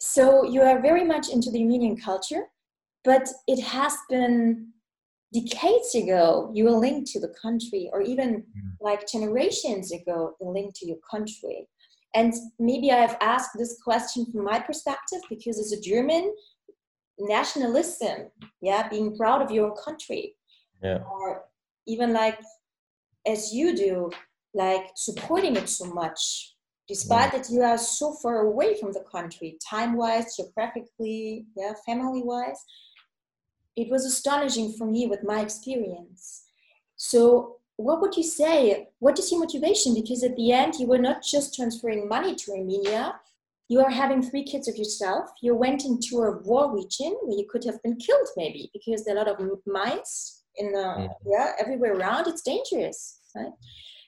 So 0.00 0.44
you 0.44 0.62
are 0.62 0.80
very 0.80 1.04
much 1.04 1.28
into 1.28 1.50
the 1.50 1.62
Armenian 1.62 1.96
culture, 1.96 2.44
but 3.04 3.28
it 3.46 3.60
has 3.60 3.94
been 4.08 4.72
decades 5.32 5.94
ago 5.94 6.50
you 6.54 6.64
were 6.64 6.70
linked 6.70 7.10
to 7.10 7.20
the 7.20 7.32
country 7.40 7.90
or 7.92 8.00
even 8.00 8.36
mm. 8.36 8.70
like 8.80 9.06
generations 9.06 9.92
ago 9.92 10.34
the 10.40 10.46
link 10.46 10.72
to 10.74 10.86
your 10.86 10.96
country 11.10 11.68
and 12.14 12.32
maybe 12.58 12.90
i've 12.90 13.16
asked 13.20 13.50
this 13.58 13.78
question 13.84 14.24
from 14.32 14.42
my 14.42 14.58
perspective 14.58 15.20
because 15.28 15.58
as 15.58 15.72
a 15.72 15.80
german 15.80 16.34
nationalism 17.18 18.30
yeah 18.60 18.88
being 18.88 19.16
proud 19.16 19.42
of 19.42 19.50
your 19.50 19.74
country 19.76 20.34
yeah. 20.82 20.98
or 21.10 21.44
even 21.86 22.12
like 22.12 22.38
as 23.26 23.52
you 23.52 23.76
do 23.76 24.10
like 24.54 24.90
supporting 24.96 25.56
it 25.56 25.68
so 25.68 25.84
much 25.86 26.54
despite 26.86 27.32
yeah. 27.32 27.38
that 27.38 27.50
you 27.50 27.62
are 27.62 27.78
so 27.78 28.14
far 28.14 28.46
away 28.46 28.78
from 28.78 28.92
the 28.92 29.04
country 29.12 29.58
time 29.68 29.96
wise 29.96 30.36
geographically 30.36 31.46
yeah 31.56 31.72
family 31.86 32.22
wise 32.22 32.64
it 33.78 33.88
was 33.90 34.04
astonishing 34.04 34.72
for 34.72 34.86
me 34.86 35.06
with 35.06 35.22
my 35.22 35.40
experience. 35.40 36.46
So, 36.96 37.58
what 37.76 38.00
would 38.00 38.16
you 38.16 38.24
say? 38.24 38.88
What 38.98 39.20
is 39.20 39.30
your 39.30 39.38
motivation? 39.38 39.94
Because 39.94 40.24
at 40.24 40.34
the 40.34 40.50
end, 40.50 40.74
you 40.74 40.88
were 40.88 40.98
not 40.98 41.22
just 41.22 41.54
transferring 41.54 42.08
money 42.08 42.34
to 42.34 42.52
Armenia, 42.52 43.20
you 43.68 43.80
are 43.80 43.90
having 43.90 44.22
three 44.22 44.44
kids 44.44 44.66
of 44.66 44.76
yourself. 44.76 45.28
You 45.42 45.54
went 45.54 45.84
into 45.84 46.22
a 46.22 46.38
war 46.38 46.74
region 46.74 47.16
where 47.22 47.38
you 47.38 47.46
could 47.48 47.64
have 47.64 47.82
been 47.82 47.96
killed, 47.96 48.28
maybe, 48.36 48.70
because 48.72 49.04
there 49.04 49.16
are 49.16 49.18
a 49.18 49.30
lot 49.30 49.40
of 49.40 49.58
mines 49.66 50.44
in 50.56 50.72
the 50.72 50.78
mm. 50.78 51.08
yeah 51.26 51.52
everywhere 51.60 51.94
around. 51.94 52.26
It's 52.26 52.42
dangerous, 52.42 53.20
right? 53.36 53.52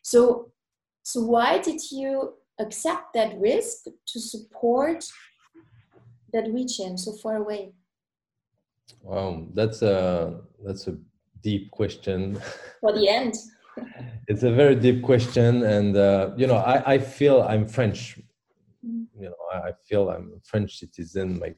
So, 0.03 0.51
so 1.03 1.21
why 1.21 1.59
did 1.59 1.81
you 1.93 2.35
accept 2.59 3.13
that 3.15 3.39
risk 3.39 3.85
to 4.09 4.21
support 4.21 5.05
that 6.33 6.51
region 6.51 6.97
so 6.97 7.13
far 7.13 7.37
away? 7.37 7.73
Wow, 9.03 9.47
that's 9.55 9.83
a 9.83 10.41
that's 10.65 10.87
a 10.89 10.97
deep 11.43 11.71
question. 11.71 12.41
For 12.81 12.93
the 12.93 13.09
end. 13.09 13.35
it's 14.27 14.43
a 14.43 14.51
very 14.51 14.75
deep 14.75 15.03
question, 15.03 15.63
and 15.65 15.97
uh, 15.97 16.31
you 16.37 16.47
know, 16.47 16.57
I, 16.57 16.95
I 16.95 16.99
feel 16.99 17.43
I'm 17.43 17.69
French. 17.69 18.19
You 19.21 19.31
know, 19.31 19.61
I 19.69 19.73
feel 19.87 20.11
I'm 20.11 20.33
a 20.37 20.41
French 20.45 20.79
citizen. 20.79 21.39
My 21.39 21.55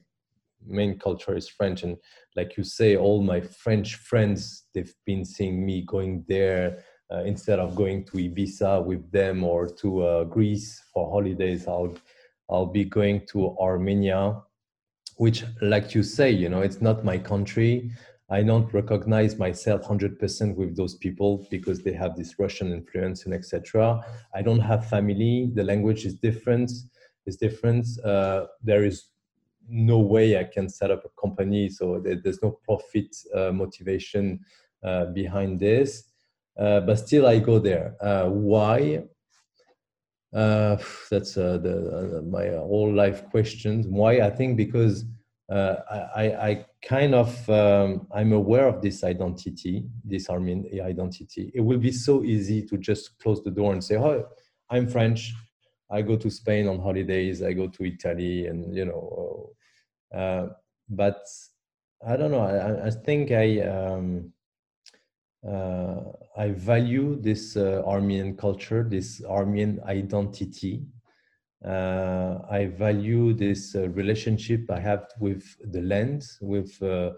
main 0.65 0.97
culture 0.99 1.35
is 1.35 1.47
French, 1.47 1.83
and 1.83 1.97
like 2.35 2.57
you 2.57 2.63
say, 2.63 2.95
all 2.95 3.21
my 3.21 3.41
French 3.41 3.95
friends 3.95 4.65
they've 4.73 4.93
been 5.05 5.25
seeing 5.25 5.65
me 5.65 5.81
going 5.81 6.25
there. 6.27 6.83
Uh, 7.11 7.23
instead 7.25 7.59
of 7.59 7.75
going 7.75 8.03
to 8.03 8.13
Ibiza 8.13 8.83
with 8.83 9.11
them 9.11 9.43
or 9.43 9.67
to 9.67 10.03
uh, 10.03 10.23
Greece 10.23 10.81
for 10.91 11.11
holidays, 11.11 11.67
I'll 11.67 11.93
I'll 12.49 12.65
be 12.65 12.85
going 12.85 13.25
to 13.27 13.55
Armenia 13.59 14.41
which 15.17 15.43
like 15.61 15.93
you 15.93 16.03
say 16.03 16.29
you 16.29 16.49
know 16.49 16.61
it's 16.61 16.81
not 16.81 17.05
my 17.05 17.17
country 17.17 17.91
i 18.29 18.41
don't 18.41 18.73
recognize 18.73 19.37
myself 19.37 19.83
100% 19.83 20.55
with 20.55 20.75
those 20.75 20.95
people 20.95 21.45
because 21.51 21.81
they 21.81 21.93
have 21.93 22.15
this 22.15 22.39
russian 22.39 22.71
influence 22.71 23.25
and 23.25 23.33
etc 23.33 24.01
i 24.33 24.41
don't 24.41 24.59
have 24.59 24.89
family 24.89 25.51
the 25.53 25.63
language 25.63 26.05
is 26.05 26.15
different 26.15 26.71
is 27.25 27.37
different 27.37 27.85
uh, 28.03 28.45
there 28.61 28.83
is 28.83 29.05
no 29.69 29.97
way 29.99 30.37
i 30.37 30.43
can 30.43 30.67
set 30.67 30.91
up 30.91 31.03
a 31.05 31.21
company 31.21 31.69
so 31.69 32.01
there's 32.03 32.41
no 32.43 32.51
profit 32.63 33.15
uh, 33.33 33.51
motivation 33.51 34.39
uh, 34.83 35.05
behind 35.05 35.59
this 35.59 36.11
uh, 36.59 36.81
but 36.81 36.99
still 36.99 37.25
i 37.25 37.39
go 37.39 37.59
there 37.59 37.95
uh, 38.01 38.27
why 38.27 39.01
uh, 40.33 40.75
that's 41.09 41.35
the, 41.35 42.23
my 42.27 42.47
whole 42.47 42.91
life 42.91 43.29
questions. 43.29 43.87
Why? 43.87 44.21
I 44.21 44.29
think 44.29 44.57
because 44.57 45.05
I, 45.49 46.35
I, 46.49 46.65
kind 46.83 47.13
of 47.13 47.49
um, 47.49 48.07
I'm 48.11 48.33
aware 48.33 48.67
of 48.67 48.81
this 48.81 49.03
identity, 49.03 49.85
this 50.03 50.29
Armenian 50.29 50.83
identity. 50.83 51.51
It 51.53 51.61
will 51.61 51.77
be 51.77 51.91
so 51.91 52.23
easy 52.23 52.65
to 52.65 52.77
just 52.77 53.19
close 53.19 53.43
the 53.43 53.51
door 53.51 53.73
and 53.73 53.83
say, 53.83 53.95
"Oh, 53.95 54.25
I'm 54.69 54.87
French. 54.87 55.33
I 55.91 56.01
go 56.01 56.17
to 56.17 56.29
Spain 56.29 56.67
on 56.67 56.79
holidays. 56.79 57.41
I 57.41 57.53
go 57.53 57.67
to 57.67 57.85
Italy, 57.85 58.47
and 58.47 58.75
you 58.75 58.85
know." 58.85 59.49
Uh, 60.13 60.47
but 60.89 61.23
I 62.05 62.17
don't 62.17 62.31
know. 62.31 62.41
I, 62.41 62.87
I 62.87 62.89
think 62.89 63.31
I. 63.31 63.61
Um, 63.61 64.33
uh, 65.47 65.99
I 66.37 66.51
value 66.51 67.19
this 67.19 67.57
uh, 67.57 67.83
Armenian 67.85 68.37
culture, 68.37 68.81
this 68.83 69.21
Armenian 69.25 69.81
identity. 69.85 70.85
Uh, 71.65 72.39
I 72.49 72.67
value 72.67 73.33
this 73.33 73.75
uh, 73.75 73.89
relationship 73.89 74.69
I 74.69 74.79
have 74.79 75.07
with 75.19 75.43
the 75.71 75.81
land, 75.81 76.25
with 76.41 76.81
uh, 76.81 77.11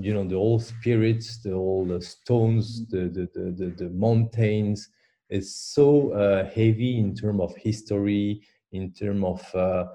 you 0.00 0.14
know 0.14 0.24
the 0.24 0.36
old 0.36 0.62
spirits, 0.62 1.42
the 1.42 1.52
old 1.52 2.02
stones, 2.02 2.86
the 2.88 3.08
the, 3.08 3.28
the 3.34 3.50
the, 3.50 3.84
the 3.84 3.90
mountains. 3.90 4.88
It's 5.28 5.54
so 5.54 6.46
heavy 6.54 6.98
in 6.98 7.14
terms 7.14 7.40
of 7.40 7.56
history, 7.56 8.42
in 8.72 8.92
terms 8.92 9.24
of 9.24 9.88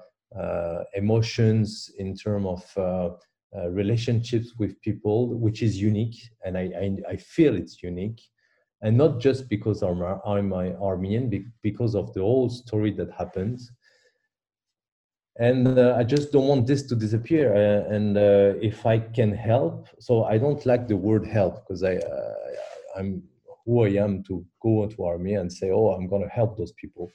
emotions, 0.94 1.90
in 1.98 2.14
terms 2.14 2.46
of 2.46 3.16
uh, 3.56 3.70
relationships 3.70 4.52
with 4.58 4.80
people, 4.80 5.28
which 5.38 5.62
is 5.62 5.80
unique, 5.80 6.16
and 6.44 6.58
I, 6.58 6.62
I, 6.62 7.12
I, 7.12 7.16
feel 7.16 7.54
it's 7.54 7.84
unique, 7.84 8.20
and 8.82 8.96
not 8.98 9.20
just 9.20 9.48
because 9.48 9.80
I'm, 9.82 10.02
I'm 10.02 10.52
Armenian, 10.52 11.52
because 11.62 11.94
of 11.94 12.12
the 12.14 12.20
whole 12.20 12.50
story 12.50 12.90
that 12.94 13.12
happened. 13.12 13.60
And 15.38 15.78
uh, 15.78 15.94
I 15.96 16.02
just 16.02 16.32
don't 16.32 16.48
want 16.48 16.66
this 16.66 16.82
to 16.88 16.96
disappear. 16.96 17.54
Uh, 17.54 17.94
and 17.94 18.16
uh, 18.16 18.54
if 18.60 18.86
I 18.86 18.98
can 18.98 19.32
help, 19.32 19.86
so 20.00 20.24
I 20.24 20.36
don't 20.36 20.66
like 20.66 20.88
the 20.88 20.96
word 20.96 21.24
help 21.24 21.64
because 21.64 21.84
I, 21.84 21.98
uh, 21.98 22.34
I'm 22.96 23.22
who 23.64 23.84
I 23.84 23.90
am 24.02 24.22
to 24.24 24.44
go 24.60 24.84
into 24.84 25.04
Armenia 25.04 25.40
and 25.40 25.52
say, 25.52 25.70
oh, 25.70 25.90
I'm 25.90 26.08
going 26.08 26.22
to 26.22 26.28
help 26.28 26.56
those 26.56 26.72
people. 26.72 27.10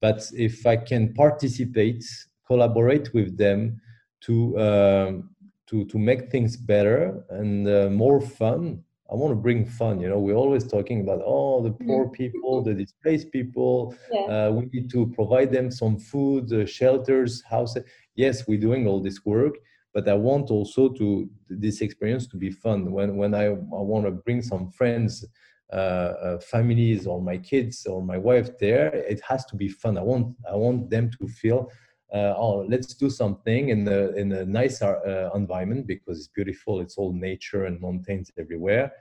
But 0.00 0.22
if 0.32 0.66
I 0.66 0.76
can 0.76 1.12
participate, 1.14 2.04
collaborate 2.46 3.12
with 3.14 3.36
them 3.36 3.80
to 4.22 4.58
um, 4.58 5.30
to 5.66 5.84
to 5.86 5.98
make 5.98 6.30
things 6.30 6.56
better 6.56 7.24
and 7.30 7.68
uh, 7.68 7.88
more 7.90 8.20
fun 8.20 8.82
i 9.12 9.14
want 9.14 9.30
to 9.30 9.36
bring 9.36 9.64
fun 9.64 10.00
you 10.00 10.08
know 10.08 10.18
we're 10.18 10.34
always 10.34 10.66
talking 10.66 11.02
about 11.02 11.20
oh 11.24 11.62
the 11.62 11.70
poor 11.70 12.06
mm-hmm. 12.06 12.14
people 12.14 12.62
the 12.62 12.74
displaced 12.74 13.30
people 13.30 13.94
yeah. 14.10 14.20
uh, 14.22 14.50
we 14.50 14.64
need 14.72 14.90
to 14.90 15.06
provide 15.14 15.52
them 15.52 15.70
some 15.70 15.98
food 15.98 16.50
uh, 16.52 16.66
shelters 16.66 17.42
houses 17.42 17.84
yes 18.16 18.48
we're 18.48 18.58
doing 18.58 18.86
all 18.86 19.00
this 19.00 19.24
work 19.24 19.54
but 19.94 20.08
I 20.08 20.14
want 20.14 20.50
also 20.50 20.90
to 20.90 21.28
this 21.48 21.80
experience 21.80 22.26
to 22.28 22.36
be 22.36 22.50
fun. 22.50 22.92
When 22.92 23.16
when 23.16 23.34
I, 23.34 23.46
I 23.46 23.82
want 23.92 24.04
to 24.04 24.12
bring 24.12 24.42
some 24.42 24.70
friends, 24.70 25.24
uh, 25.72 25.76
uh, 25.76 26.38
families, 26.40 27.06
or 27.06 27.20
my 27.20 27.36
kids 27.36 27.86
or 27.86 28.02
my 28.02 28.16
wife 28.16 28.58
there, 28.58 28.88
it 28.94 29.20
has 29.28 29.44
to 29.46 29.56
be 29.56 29.68
fun. 29.68 29.98
I 29.98 30.02
want 30.02 30.34
I 30.50 30.56
want 30.56 30.90
them 30.90 31.10
to 31.20 31.28
feel. 31.28 31.70
Uh, 32.12 32.32
oh, 32.36 32.64
let's 32.68 32.94
do 32.94 33.10
something 33.10 33.68
in 33.68 33.86
a 33.86 34.08
in 34.12 34.32
a 34.32 34.44
nice 34.46 34.80
uh, 34.80 35.30
environment 35.34 35.86
because 35.86 36.18
it's 36.18 36.28
beautiful. 36.28 36.80
It's 36.80 36.96
all 36.96 37.12
nature 37.12 37.66
and 37.66 37.80
mountains 37.80 38.30
everywhere, 38.38 38.92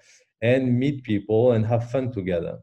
and 0.42 0.78
meet 0.78 1.04
people 1.04 1.54
and 1.54 1.66
have 1.66 1.90
fun 1.90 2.12
together. 2.12 2.60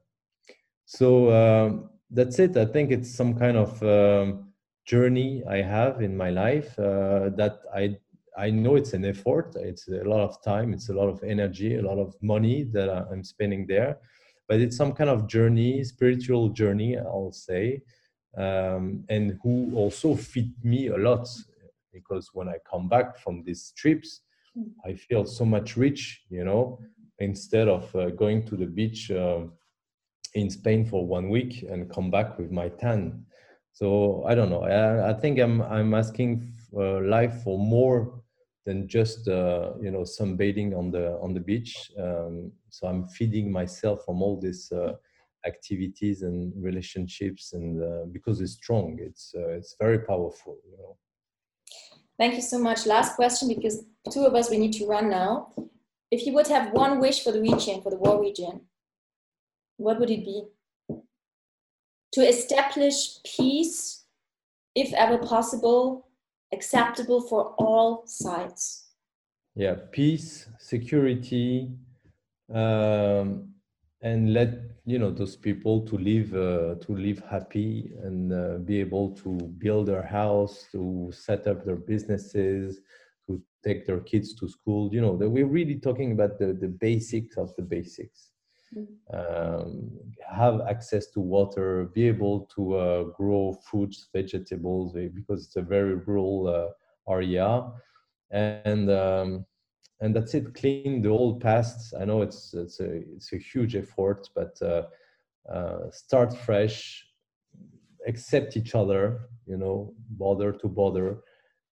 So 0.84 1.32
um, 1.32 1.90
that's 2.10 2.38
it. 2.38 2.56
I 2.56 2.66
think 2.66 2.90
it's 2.90 3.14
some 3.14 3.34
kind 3.38 3.56
of 3.56 3.82
um, 3.82 4.52
journey 4.84 5.42
I 5.48 5.62
have 5.62 6.02
in 6.02 6.16
my 6.16 6.30
life 6.30 6.78
uh, 6.78 7.30
that 7.36 7.60
I 7.74 7.96
I 8.36 8.50
know 8.50 8.76
it's 8.76 8.92
an 8.92 9.04
effort. 9.04 9.54
It's 9.56 9.88
a 9.88 10.04
lot 10.04 10.20
of 10.20 10.42
time. 10.42 10.72
It's 10.72 10.88
a 10.88 10.92
lot 10.92 11.08
of 11.08 11.22
energy, 11.22 11.76
a 11.76 11.82
lot 11.82 11.98
of 11.98 12.14
money 12.20 12.64
that 12.72 12.88
I'm 12.90 13.22
spending 13.22 13.66
there. 13.66 13.98
But 14.48 14.60
it's 14.60 14.76
some 14.76 14.92
kind 14.92 15.08
of 15.08 15.26
journey, 15.26 15.84
spiritual 15.84 16.50
journey, 16.50 16.98
I'll 16.98 17.32
say, 17.32 17.82
um, 18.36 19.04
and 19.08 19.38
who 19.42 19.72
also 19.74 20.14
feed 20.14 20.52
me 20.62 20.88
a 20.88 20.96
lot 20.96 21.28
because 21.92 22.30
when 22.32 22.48
I 22.48 22.56
come 22.68 22.88
back 22.88 23.18
from 23.18 23.44
these 23.44 23.72
trips, 23.76 24.20
I 24.84 24.94
feel 24.94 25.24
so 25.24 25.44
much 25.44 25.76
rich. 25.76 26.22
You 26.28 26.44
know, 26.44 26.80
instead 27.18 27.68
of 27.68 27.94
uh, 27.94 28.10
going 28.10 28.44
to 28.46 28.56
the 28.56 28.66
beach. 28.66 29.10
Uh, 29.10 29.44
in 30.34 30.50
Spain 30.50 30.84
for 30.84 31.06
one 31.06 31.28
week 31.30 31.64
and 31.68 31.90
come 31.90 32.10
back 32.10 32.38
with 32.38 32.50
my 32.50 32.68
tan. 32.68 33.24
So 33.72 34.24
I 34.26 34.34
don't 34.34 34.50
know. 34.50 34.62
I, 34.62 35.10
I 35.10 35.14
think 35.14 35.38
I'm 35.38 35.62
I'm 35.62 35.94
asking 35.94 36.52
uh, 36.76 37.00
life 37.00 37.42
for 37.42 37.58
more 37.58 38.22
than 38.64 38.88
just 38.88 39.28
uh, 39.28 39.72
you 39.80 39.90
know 39.90 40.00
sunbathing 40.00 40.76
on 40.76 40.90
the 40.90 41.18
on 41.22 41.34
the 41.34 41.40
beach. 41.40 41.90
Um, 41.98 42.52
so 42.70 42.86
I'm 42.86 43.06
feeding 43.08 43.52
myself 43.52 44.04
from 44.04 44.22
all 44.22 44.40
these 44.40 44.72
uh, 44.72 44.92
activities 45.46 46.22
and 46.22 46.52
relationships, 46.62 47.52
and 47.52 47.82
uh, 47.82 48.04
because 48.12 48.40
it's 48.40 48.54
strong, 48.54 48.98
it's 49.00 49.34
uh, 49.36 49.50
it's 49.50 49.76
very 49.78 50.00
powerful. 50.00 50.56
You 50.70 50.78
know. 50.78 50.96
Thank 52.18 52.34
you 52.34 52.42
so 52.42 52.58
much. 52.58 52.86
Last 52.86 53.16
question, 53.16 53.48
because 53.48 53.84
two 54.10 54.24
of 54.24 54.34
us 54.34 54.50
we 54.50 54.58
need 54.58 54.72
to 54.74 54.86
run 54.86 55.10
now. 55.10 55.52
If 56.10 56.26
you 56.26 56.32
would 56.34 56.46
have 56.48 56.72
one 56.72 57.00
wish 57.00 57.24
for 57.24 57.32
the 57.32 57.40
region, 57.40 57.82
for 57.82 57.90
the 57.90 57.96
war 57.96 58.20
region, 58.20 58.60
what 59.76 59.98
would 59.98 60.10
it 60.10 60.24
be? 60.24 60.44
To 62.12 62.20
establish 62.20 63.20
peace, 63.24 64.04
if 64.76 64.92
ever 64.94 65.18
possible, 65.18 66.06
acceptable 66.54 67.20
for 67.20 67.54
all 67.58 68.06
sides. 68.06 68.84
Yeah, 69.54 69.76
peace, 69.92 70.48
security, 70.58 71.70
um, 72.52 73.48
and 74.02 74.32
let 74.32 74.50
you 74.84 74.98
know 74.98 75.10
those 75.10 75.36
people 75.36 75.80
to 75.86 75.96
live 75.96 76.34
uh, 76.34 76.74
to 76.84 76.96
live 76.96 77.20
happy 77.30 77.92
and 78.02 78.32
uh, 78.32 78.58
be 78.58 78.80
able 78.80 79.10
to 79.22 79.30
build 79.58 79.86
their 79.86 80.02
house, 80.02 80.66
to 80.72 81.10
set 81.12 81.46
up 81.46 81.64
their 81.64 81.76
businesses, 81.92 82.80
to 83.26 83.40
take 83.64 83.86
their 83.86 84.00
kids 84.00 84.34
to 84.34 84.48
school. 84.48 84.92
You 84.92 85.00
know, 85.00 85.16
that 85.16 85.30
we're 85.30 85.54
really 85.58 85.76
talking 85.76 86.12
about 86.12 86.38
the, 86.38 86.52
the 86.52 86.68
basics 86.68 87.36
of 87.36 87.54
the 87.56 87.62
basics 87.62 88.30
um, 89.12 89.90
have 90.30 90.60
access 90.68 91.06
to 91.08 91.20
water, 91.20 91.90
be 91.94 92.06
able 92.08 92.48
to 92.54 92.76
uh, 92.76 93.02
grow 93.04 93.58
fruits, 93.68 94.08
vegetables, 94.12 94.96
eh, 94.96 95.08
because 95.14 95.44
it's 95.46 95.56
a 95.56 95.62
very 95.62 95.94
rural 95.94 96.48
uh, 96.48 97.12
area, 97.12 97.70
and 98.30 98.90
um, 98.90 99.44
and 100.00 100.14
that's 100.14 100.34
it. 100.34 100.54
Clean 100.54 101.02
the 101.02 101.10
old 101.10 101.40
past. 101.40 101.94
I 102.00 102.04
know 102.04 102.22
it's 102.22 102.54
it's 102.54 102.80
a 102.80 103.02
it's 103.16 103.32
a 103.32 103.38
huge 103.38 103.76
effort, 103.76 104.28
but 104.34 104.60
uh, 104.62 104.82
uh 105.52 105.90
start 105.90 106.36
fresh, 106.36 107.06
accept 108.06 108.56
each 108.56 108.74
other. 108.74 109.28
You 109.46 109.58
know, 109.58 109.94
bother 110.10 110.52
to 110.52 110.68
bother, 110.68 111.18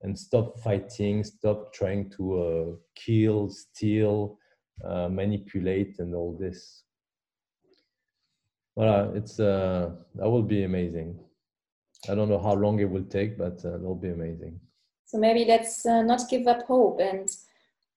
and 0.02 0.18
stop 0.18 0.60
fighting. 0.60 1.24
Stop 1.24 1.72
trying 1.72 2.10
to 2.10 2.38
uh, 2.38 2.76
kill, 2.94 3.48
steal. 3.48 4.38
Uh, 4.84 5.08
manipulate 5.08 6.00
and 6.00 6.12
all 6.12 6.36
this 6.40 6.82
well, 8.74 9.12
it's 9.14 9.38
uh, 9.38 9.90
that 10.14 10.28
will 10.28 10.42
be 10.42 10.64
amazing. 10.64 11.18
I 12.08 12.14
don't 12.14 12.28
know 12.28 12.38
how 12.38 12.54
long 12.54 12.80
it 12.80 12.90
will 12.90 13.04
take, 13.04 13.38
but 13.38 13.64
uh, 13.64 13.76
it'll 13.76 13.94
be 13.94 14.10
amazing. 14.10 14.58
So 15.04 15.18
maybe 15.18 15.44
let's 15.44 15.84
uh, 15.86 16.02
not 16.02 16.28
give 16.30 16.46
up 16.46 16.62
hope 16.62 17.00
and 17.00 17.28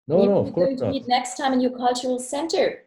no, 0.08 0.26
no, 0.26 0.38
of 0.38 0.54
course 0.54 0.80
not. 0.80 0.92
Meet 0.92 1.08
next 1.08 1.38
time 1.38 1.54
in 1.54 1.62
your 1.62 1.72
cultural 1.72 2.20
center. 2.20 2.84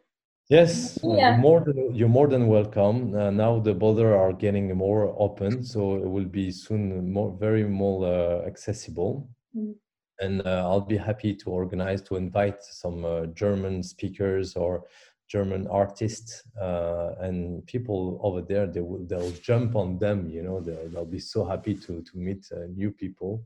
Yes, 0.48 0.98
yeah. 1.03 1.33
you're 1.33 1.38
more 1.38 1.61
than 1.61 1.94
you're 1.94 2.09
more 2.09 2.29
than 2.29 2.46
welcome. 2.46 3.14
Uh, 3.14 3.31
now 3.31 3.59
the 3.59 3.74
border 3.74 4.16
are 4.16 4.33
getting 4.33 4.74
more 4.77 5.14
open, 5.18 5.62
so 5.62 5.96
it 5.96 6.09
will 6.09 6.24
be 6.24 6.51
soon 6.51 7.12
more 7.12 7.37
very 7.38 7.64
more 7.64 8.07
uh, 8.07 8.46
accessible. 8.46 9.29
Mm. 9.57 9.74
And 10.20 10.46
uh, 10.46 10.68
I'll 10.68 10.81
be 10.81 10.96
happy 10.96 11.35
to 11.35 11.51
organize 11.51 12.03
to 12.03 12.16
invite 12.16 12.62
some 12.62 13.05
uh, 13.05 13.27
German 13.27 13.83
speakers 13.83 14.57
or 14.57 14.85
German 15.29 15.67
artists 15.69 16.43
uh, 16.61 17.12
and 17.21 17.64
people 17.67 18.19
over 18.23 18.41
there. 18.41 18.67
They 18.67 18.81
will 18.81 19.05
they'll 19.07 19.31
jump 19.33 19.77
on 19.77 19.99
them. 19.99 20.29
You 20.31 20.43
know, 20.43 20.61
they'll, 20.61 20.88
they'll 20.88 21.05
be 21.05 21.19
so 21.19 21.45
happy 21.45 21.75
to 21.75 22.03
to 22.03 22.12
meet 22.14 22.47
uh, 22.53 22.67
new 22.75 22.91
people. 22.91 23.45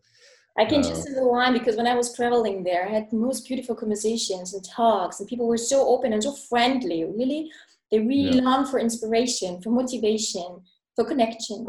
I 0.59 0.65
can 0.67 0.83
just 0.83 1.09
uh, 1.09 1.15
just 1.15 1.21
line 1.21 1.55
because 1.55 1.77
when 1.77 1.87
I 1.87 1.95
was 1.95 2.15
traveling 2.15 2.63
there, 2.63 2.87
I 2.87 2.91
had 2.91 3.11
the 3.11 3.17
most 3.17 3.47
beautiful 3.49 3.75
conversations 3.75 4.55
and 4.55 4.65
talks, 4.65 5.19
and 5.19 5.29
people 5.29 5.49
were 5.49 5.57
so 5.57 5.89
open 5.89 6.13
and 6.13 6.23
so 6.23 6.33
friendly. 6.33 7.05
Really, 7.05 7.51
they 7.91 7.99
really 7.99 8.37
yeah. 8.37 8.43
long 8.43 8.67
for 8.67 8.79
inspiration, 8.79 9.61
for 9.61 9.71
motivation, 9.71 10.61
for 10.95 11.05
connection. 11.05 11.67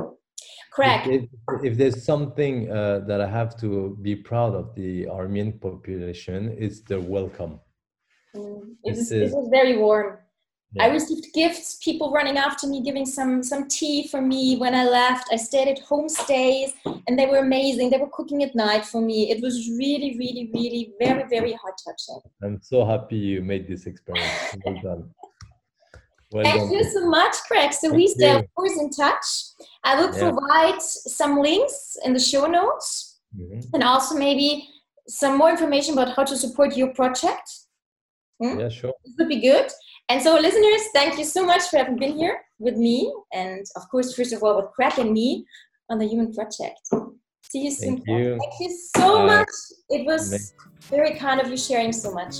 Correct. 0.73 1.07
If, 1.07 1.23
if, 1.23 1.63
if 1.63 1.77
there's 1.77 2.03
something 2.03 2.71
uh, 2.71 3.01
that 3.07 3.21
I 3.21 3.29
have 3.29 3.55
to 3.61 3.97
be 4.01 4.15
proud 4.15 4.55
of 4.55 4.73
the 4.75 5.07
Armenian 5.07 5.59
population, 5.59 6.55
it's 6.57 6.81
their 6.81 6.99
welcome 6.99 7.59
Mm. 8.35 8.75
It, 8.83 8.95
was, 8.95 9.11
it 9.11 9.31
was 9.31 9.47
very 9.49 9.77
warm. 9.77 10.17
Yeah. 10.73 10.85
I 10.85 10.87
received 10.87 11.27
gifts, 11.33 11.77
people 11.83 12.11
running 12.11 12.37
after 12.37 12.65
me, 12.65 12.81
giving 12.81 13.05
some 13.05 13.43
some 13.43 13.67
tea 13.67 14.07
for 14.07 14.21
me 14.21 14.57
when 14.57 14.73
I 14.73 14.85
left. 14.85 15.27
I 15.31 15.35
stayed 15.35 15.67
at 15.67 15.85
homestays, 15.85 16.71
and 17.07 17.17
they 17.17 17.27
were 17.27 17.37
amazing. 17.37 17.91
They 17.91 17.99
were 17.99 18.09
cooking 18.11 18.41
at 18.41 18.55
night 18.55 18.83
for 18.83 18.99
me. 18.99 19.29
It 19.29 19.39
was 19.41 19.69
really, 19.77 20.17
really, 20.17 20.49
really 20.51 20.93
very, 20.99 21.25
very 21.29 21.53
heart 21.53 21.75
touching. 21.85 22.19
I'm 22.41 22.59
so 22.63 22.85
happy 22.85 23.17
you 23.17 23.41
made 23.41 23.67
this 23.67 23.85
experience. 23.85 24.55
Well 24.65 24.79
done. 24.81 25.09
Well 26.31 26.43
Thank 26.43 26.61
done. 26.61 26.71
you 26.71 26.83
so 26.85 27.05
much, 27.07 27.35
Greg. 27.47 27.71
So 27.71 27.89
Thank 27.89 27.93
we 27.95 28.07
stay, 28.07 28.35
of 28.35 28.45
course, 28.55 28.75
in 28.79 28.89
touch. 28.89 29.25
I 29.83 29.95
will 29.99 30.11
yeah. 30.11 30.31
provide 30.31 30.81
some 30.81 31.39
links 31.39 31.97
in 32.03 32.13
the 32.13 32.19
show 32.19 32.47
notes, 32.47 33.19
mm-hmm. 33.37 33.59
and 33.75 33.83
also 33.83 34.15
maybe 34.15 34.67
some 35.07 35.37
more 35.37 35.51
information 35.51 35.93
about 35.93 36.15
how 36.15 36.23
to 36.23 36.35
support 36.35 36.75
your 36.75 36.87
project 36.95 37.62
Hmm? 38.41 38.59
Yeah, 38.59 38.69
sure. 38.69 38.93
This 39.05 39.15
would 39.17 39.29
be 39.29 39.41
good. 39.41 39.69
And 40.09 40.21
so, 40.21 40.35
listeners, 40.35 40.81
thank 40.93 41.17
you 41.17 41.23
so 41.23 41.45
much 41.45 41.63
for 41.69 41.77
having 41.77 41.97
been 41.97 42.17
here 42.17 42.39
with 42.59 42.75
me, 42.75 43.13
and 43.33 43.65
of 43.75 43.83
course, 43.89 44.13
first 44.15 44.33
of 44.33 44.43
all, 44.43 44.57
with 44.57 44.71
Greg 44.75 44.99
and 44.99 45.11
me 45.11 45.45
on 45.89 45.97
the 45.97 46.05
Human 46.05 46.33
Project. 46.33 46.79
See 47.49 47.65
you 47.65 47.71
soon. 47.71 48.01
Thank 48.01 48.07
you. 48.07 48.37
Thank 48.39 48.53
you 48.59 48.77
so 48.97 49.25
much. 49.25 49.47
It 49.89 50.05
was 50.05 50.53
very 50.89 51.15
kind 51.15 51.39
of 51.39 51.47
you 51.49 51.57
sharing 51.57 51.93
so 51.93 52.11
much. 52.11 52.35